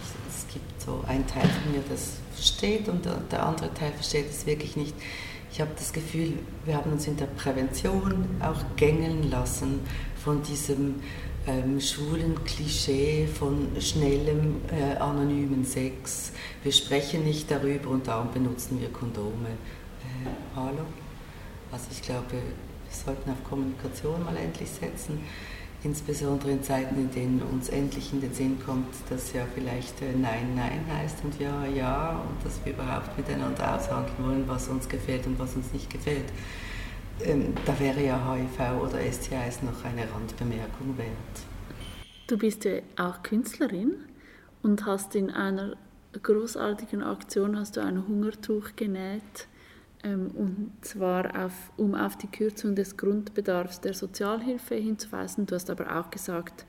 ich, 0.00 0.34
es 0.34 0.52
gibt 0.52 0.80
so 0.80 1.04
einen 1.06 1.26
Teil 1.26 1.48
von 1.48 1.72
mir, 1.72 1.82
das 1.88 2.14
versteht 2.34 2.88
und 2.88 3.04
der, 3.04 3.16
der 3.30 3.46
andere 3.46 3.72
Teil 3.74 3.92
versteht 3.92 4.30
es 4.30 4.46
wirklich 4.46 4.76
nicht. 4.76 4.94
Ich 5.52 5.60
habe 5.60 5.70
das 5.76 5.92
Gefühl, 5.92 6.32
wir 6.64 6.76
haben 6.76 6.92
uns 6.92 7.06
in 7.06 7.16
der 7.18 7.26
Prävention 7.26 8.24
auch 8.40 8.64
gängeln 8.76 9.30
lassen 9.30 9.80
von 10.24 10.42
diesem 10.42 10.94
ähm, 11.46 11.78
schwulen 11.78 12.42
Klischee 12.44 13.26
von 13.26 13.68
schnellem 13.78 14.62
äh, 14.70 14.96
anonymen 14.96 15.64
Sex. 15.64 16.32
Wir 16.62 16.72
sprechen 16.72 17.24
nicht 17.24 17.50
darüber 17.50 17.90
und 17.90 18.06
darum 18.06 18.32
benutzen 18.32 18.80
wir 18.80 18.88
Kondome. 18.88 19.48
Äh, 19.48 20.56
hallo? 20.56 20.86
Also 21.72 21.86
ich 21.90 22.02
glaube, 22.02 22.32
wir 22.32 22.42
sollten 22.90 23.30
auf 23.30 23.42
Kommunikation 23.44 24.22
mal 24.22 24.36
endlich 24.36 24.68
setzen, 24.68 25.20
insbesondere 25.82 26.50
in 26.50 26.62
Zeiten, 26.62 26.96
in 26.96 27.10
denen 27.10 27.40
uns 27.40 27.70
endlich 27.70 28.12
in 28.12 28.20
den 28.20 28.34
Sinn 28.34 28.58
kommt, 28.64 28.94
dass 29.08 29.32
ja 29.32 29.46
vielleicht 29.54 30.02
äh, 30.02 30.12
Nein, 30.12 30.54
Nein 30.54 30.84
heißt 30.94 31.24
und 31.24 31.40
Ja, 31.40 31.64
Ja 31.64 32.10
und 32.28 32.44
dass 32.44 32.62
wir 32.64 32.74
überhaupt 32.74 33.16
miteinander 33.16 33.74
aushandeln 33.74 34.14
wollen, 34.18 34.44
was 34.46 34.68
uns 34.68 34.86
gefällt 34.86 35.26
und 35.26 35.38
was 35.38 35.56
uns 35.56 35.72
nicht 35.72 35.88
gefällt. 35.88 36.26
Ähm, 37.24 37.54
da 37.64 37.78
wäre 37.80 38.04
ja 38.04 38.34
HIV 38.34 38.82
oder 38.82 38.98
STIs 39.00 39.62
noch 39.62 39.82
eine 39.84 40.02
Randbemerkung 40.12 40.98
wert. 40.98 41.08
Du 42.26 42.36
bist 42.36 42.64
ja 42.64 42.80
auch 42.98 43.22
Künstlerin 43.22 43.94
und 44.62 44.84
hast 44.84 45.14
in 45.14 45.30
einer 45.30 45.74
großartigen 46.22 47.02
Aktion 47.02 47.58
hast 47.58 47.78
du 47.78 47.80
ein 47.80 48.06
Hungertuch 48.06 48.76
genäht 48.76 49.48
und 50.04 50.72
zwar 50.80 51.44
auf, 51.44 51.52
um 51.76 51.94
auf 51.94 52.16
die 52.16 52.26
Kürzung 52.26 52.74
des 52.74 52.96
Grundbedarfs 52.96 53.80
der 53.80 53.94
Sozialhilfe 53.94 54.74
hinzuweisen. 54.74 55.46
Du 55.46 55.54
hast 55.54 55.70
aber 55.70 55.96
auch 55.96 56.10
gesagt, 56.10 56.64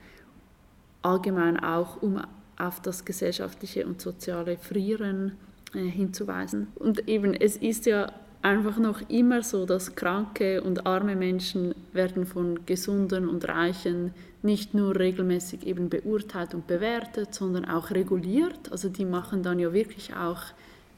allgemein 1.02 1.58
auch, 1.58 2.00
um 2.00 2.20
auf 2.56 2.80
das 2.80 3.04
gesellschaftliche 3.04 3.86
und 3.86 4.00
soziale 4.00 4.56
Frieren 4.56 5.32
äh, 5.74 5.80
hinzuweisen. 5.80 6.68
Und 6.76 7.08
eben, 7.08 7.34
es 7.34 7.56
ist 7.56 7.86
ja 7.86 8.12
einfach 8.42 8.78
noch 8.78 9.08
immer 9.08 9.42
so, 9.42 9.66
dass 9.66 9.96
kranke 9.96 10.62
und 10.62 10.86
arme 10.86 11.16
Menschen 11.16 11.74
werden 11.92 12.26
von 12.26 12.66
gesunden 12.66 13.28
und 13.28 13.48
reichen 13.48 14.12
nicht 14.42 14.74
nur 14.74 14.96
regelmäßig 14.96 15.66
eben 15.66 15.88
beurteilt 15.88 16.54
und 16.54 16.66
bewertet, 16.66 17.34
sondern 17.34 17.64
auch 17.64 17.90
reguliert. 17.90 18.70
Also 18.70 18.90
die 18.90 19.06
machen 19.06 19.42
dann 19.42 19.58
ja 19.58 19.72
wirklich 19.72 20.14
auch 20.14 20.42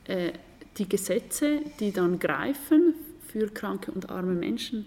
äh, 0.06 0.32
die 0.78 0.88
Gesetze, 0.88 1.60
die 1.80 1.92
dann 1.92 2.18
greifen 2.18 2.94
für 3.26 3.48
kranke 3.48 3.90
und 3.92 4.10
arme 4.10 4.34
Menschen. 4.34 4.86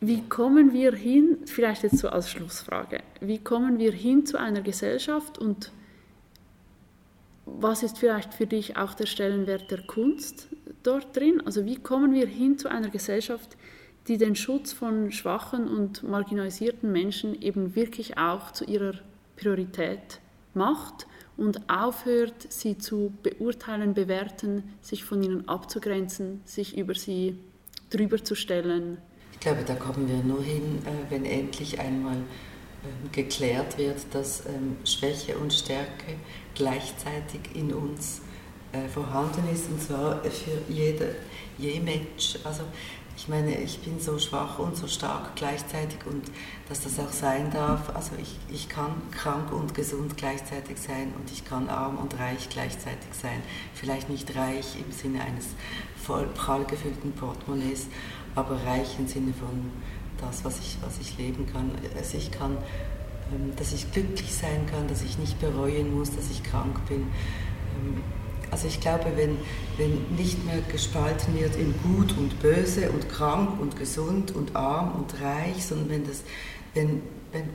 Wie 0.00 0.22
kommen 0.22 0.72
wir 0.72 0.92
hin, 0.92 1.38
vielleicht 1.46 1.84
jetzt 1.84 1.98
so 1.98 2.08
als 2.08 2.30
Schlussfrage, 2.30 3.00
wie 3.20 3.38
kommen 3.38 3.78
wir 3.78 3.92
hin 3.92 4.26
zu 4.26 4.38
einer 4.38 4.60
Gesellschaft 4.60 5.38
und 5.38 5.70
was 7.46 7.82
ist 7.82 7.98
vielleicht 7.98 8.34
für 8.34 8.46
dich 8.46 8.76
auch 8.76 8.94
der 8.94 9.06
Stellenwert 9.06 9.70
der 9.70 9.82
Kunst 9.82 10.48
dort 10.82 11.16
drin? 11.16 11.42
Also 11.44 11.64
wie 11.66 11.76
kommen 11.76 12.14
wir 12.14 12.26
hin 12.26 12.58
zu 12.58 12.68
einer 12.68 12.88
Gesellschaft, 12.88 13.56
die 14.08 14.18
den 14.18 14.34
Schutz 14.34 14.72
von 14.72 15.12
schwachen 15.12 15.68
und 15.68 16.02
marginalisierten 16.02 16.90
Menschen 16.90 17.40
eben 17.40 17.76
wirklich 17.76 18.18
auch 18.18 18.52
zu 18.52 18.64
ihrer 18.64 18.94
Priorität 19.36 20.20
macht 20.54 21.06
und 21.36 21.70
aufhört, 21.70 22.46
sie 22.48 22.78
zu 22.78 23.12
beurteilen, 23.22 23.94
bewerten, 23.94 24.64
sich 24.80 25.04
von 25.04 25.22
ihnen 25.22 25.48
abzugrenzen, 25.48 26.42
sich 26.44 26.76
über 26.76 26.94
sie 26.94 27.38
drüber 27.90 28.22
zu 28.22 28.34
stellen. 28.34 28.98
Ich 29.32 29.40
glaube, 29.40 29.62
da 29.66 29.74
kommen 29.74 30.08
wir 30.08 30.18
nur 30.18 30.42
hin, 30.42 30.78
äh, 30.84 31.10
wenn 31.10 31.24
endlich 31.24 31.80
einmal 31.80 32.16
ähm, 32.16 33.12
geklärt 33.12 33.78
wird, 33.78 33.98
dass 34.12 34.46
ähm, 34.46 34.76
Schwäche 34.84 35.36
und 35.36 35.52
Stärke 35.52 36.14
gleichzeitig 36.54 37.40
in 37.54 37.72
uns 37.72 38.20
äh, 38.72 38.88
vorhanden 38.88 39.42
ist, 39.52 39.68
und 39.68 39.82
zwar 39.82 40.22
für 40.24 40.72
jede, 40.72 41.16
je 41.58 41.80
Mensch. 41.80 42.38
Also 42.44 42.62
ich 43.16 43.28
meine, 43.28 43.56
ich 43.60 43.80
bin 43.80 44.00
so 44.00 44.18
schwach 44.18 44.58
und 44.58 44.76
so 44.76 44.86
stark 44.86 45.36
gleichzeitig 45.36 45.98
und 46.06 46.22
dass 46.68 46.80
das 46.80 46.98
auch 46.98 47.12
sein 47.12 47.50
darf. 47.50 47.94
Also 47.94 48.12
ich, 48.20 48.38
ich 48.50 48.68
kann 48.68 48.94
krank 49.10 49.52
und 49.52 49.74
gesund 49.74 50.16
gleichzeitig 50.16 50.78
sein 50.78 51.12
und 51.18 51.30
ich 51.30 51.44
kann 51.44 51.68
arm 51.68 51.98
und 51.98 52.18
reich 52.18 52.48
gleichzeitig 52.48 53.12
sein. 53.12 53.42
Vielleicht 53.74 54.08
nicht 54.08 54.34
reich 54.34 54.76
im 54.84 54.90
Sinne 54.92 55.22
eines 55.22 55.48
voll 56.02 56.26
prall 56.34 56.64
gefüllten 56.64 57.12
Portemonnaies, 57.12 57.86
aber 58.34 58.56
reich 58.64 58.98
im 58.98 59.06
Sinne 59.06 59.32
von 59.34 59.70
das, 60.18 60.44
was 60.44 60.58
ich, 60.58 60.78
was 60.82 60.98
ich 60.98 61.18
leben 61.18 61.46
kann. 61.52 61.70
Also 61.96 62.16
ich 62.16 62.30
kann, 62.30 62.56
ähm, 63.32 63.54
dass 63.56 63.72
ich 63.72 63.92
glücklich 63.92 64.32
sein 64.34 64.66
kann, 64.70 64.88
dass 64.88 65.02
ich 65.02 65.18
nicht 65.18 65.38
bereuen 65.40 65.96
muss, 65.96 66.10
dass 66.14 66.30
ich 66.30 66.42
krank 66.42 66.86
bin 66.88 67.02
ähm, 67.02 68.02
also 68.52 68.68
ich 68.68 68.80
glaube, 68.80 69.16
wenn, 69.16 69.38
wenn 69.78 70.14
nicht 70.14 70.44
mehr 70.44 70.60
gespalten 70.70 71.34
wird 71.40 71.56
in 71.56 71.74
gut 71.82 72.16
und 72.18 72.38
böse 72.42 72.92
und 72.92 73.08
krank 73.08 73.58
und 73.58 73.78
gesund 73.78 74.30
und 74.32 74.54
arm 74.54 74.92
und 74.94 75.22
reich, 75.22 75.64
sondern 75.64 75.88
wenn, 75.88 76.06
das, 76.06 76.22
wenn, 76.74 77.02
wenn, 77.32 77.48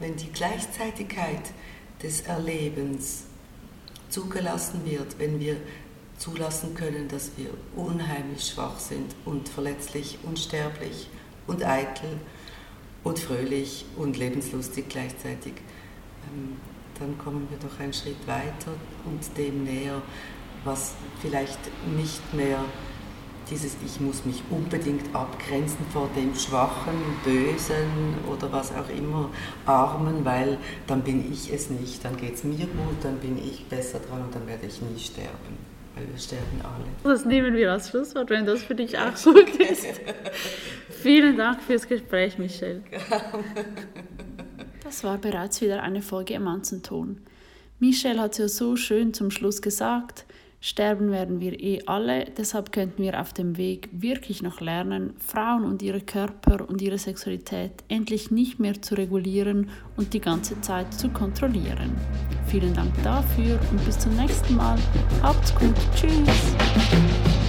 wenn 0.00 0.16
die 0.16 0.32
Gleichzeitigkeit 0.32 1.52
des 2.02 2.22
Erlebens 2.22 3.22
zugelassen 4.08 4.84
wird, 4.84 5.16
wenn 5.20 5.38
wir 5.38 5.56
zulassen 6.18 6.74
können, 6.74 7.06
dass 7.06 7.30
wir 7.36 7.50
unheimlich 7.76 8.44
schwach 8.44 8.80
sind 8.80 9.14
und 9.24 9.48
verletzlich, 9.48 10.18
unsterblich 10.24 11.08
und 11.46 11.64
eitel 11.64 12.18
und 13.04 13.20
fröhlich 13.20 13.84
und 13.96 14.18
lebenslustig 14.18 14.86
gleichzeitig, 14.88 15.52
ähm, 16.32 16.56
dann 17.02 17.18
kommen 17.18 17.48
wir 17.50 17.58
doch 17.58 17.80
einen 17.80 17.92
Schritt 17.92 18.26
weiter 18.26 18.72
und 19.04 19.36
dem 19.36 19.64
näher, 19.64 20.00
was 20.64 20.94
vielleicht 21.20 21.58
nicht 21.96 22.32
mehr 22.32 22.64
dieses 23.50 23.76
Ich 23.84 24.00
muss 24.00 24.24
mich 24.24 24.40
unbedingt 24.50 25.14
abgrenzen 25.14 25.84
vor 25.92 26.08
dem 26.16 26.32
Schwachen, 26.34 26.94
Bösen 27.24 28.14
oder 28.30 28.52
was 28.52 28.70
auch 28.70 28.88
immer, 28.88 29.30
Armen, 29.66 30.24
weil 30.24 30.58
dann 30.86 31.02
bin 31.02 31.30
ich 31.30 31.52
es 31.52 31.68
nicht, 31.68 32.04
dann 32.04 32.16
geht 32.16 32.34
es 32.34 32.44
mir 32.44 32.66
gut, 32.66 32.96
dann 33.02 33.18
bin 33.18 33.36
ich 33.36 33.66
besser 33.66 33.98
dran 33.98 34.22
und 34.22 34.34
dann 34.34 34.46
werde 34.46 34.66
ich 34.66 34.80
nie 34.80 34.98
sterben. 34.98 35.58
weil 35.96 36.08
wir 36.08 36.18
sterben 36.18 36.62
alle. 36.62 36.84
Das 37.02 37.24
nehmen 37.24 37.54
wir 37.54 37.72
als 37.72 37.90
Schlusswort, 37.90 38.30
wenn 38.30 38.46
das 38.46 38.62
für 38.62 38.76
dich 38.76 38.96
auch 38.96 39.14
gut 39.22 39.48
ist. 39.56 39.86
Vielen 41.02 41.36
Dank 41.36 41.60
fürs 41.62 41.86
Gespräch, 41.86 42.38
Michelle. 42.38 42.82
Das 44.92 45.04
war 45.04 45.16
bereits 45.16 45.62
wieder 45.62 45.82
eine 45.82 46.02
Folge 46.02 46.34
im 46.34 46.42
Manzenton. 46.42 47.22
Michelle 47.78 48.20
hat 48.20 48.32
es 48.32 48.38
ja 48.38 48.48
so 48.48 48.76
schön 48.76 49.14
zum 49.14 49.30
Schluss 49.30 49.62
gesagt, 49.62 50.26
sterben 50.60 51.10
werden 51.10 51.40
wir 51.40 51.58
eh 51.58 51.80
alle, 51.86 52.26
deshalb 52.36 52.72
könnten 52.72 53.02
wir 53.02 53.18
auf 53.18 53.32
dem 53.32 53.56
Weg 53.56 53.88
wirklich 53.90 54.42
noch 54.42 54.60
lernen, 54.60 55.14
Frauen 55.16 55.64
und 55.64 55.80
ihre 55.80 56.02
Körper 56.02 56.68
und 56.68 56.82
ihre 56.82 56.98
Sexualität 56.98 57.72
endlich 57.88 58.30
nicht 58.30 58.60
mehr 58.60 58.82
zu 58.82 58.94
regulieren 58.94 59.70
und 59.96 60.12
die 60.12 60.20
ganze 60.20 60.60
Zeit 60.60 60.92
zu 60.92 61.08
kontrollieren. 61.08 61.96
Vielen 62.48 62.74
Dank 62.74 62.92
dafür 63.02 63.58
und 63.70 63.82
bis 63.86 63.98
zum 63.98 64.14
nächsten 64.14 64.56
Mal. 64.56 64.78
Habt's 65.22 65.54
gut. 65.54 65.74
Tschüss. 65.96 67.41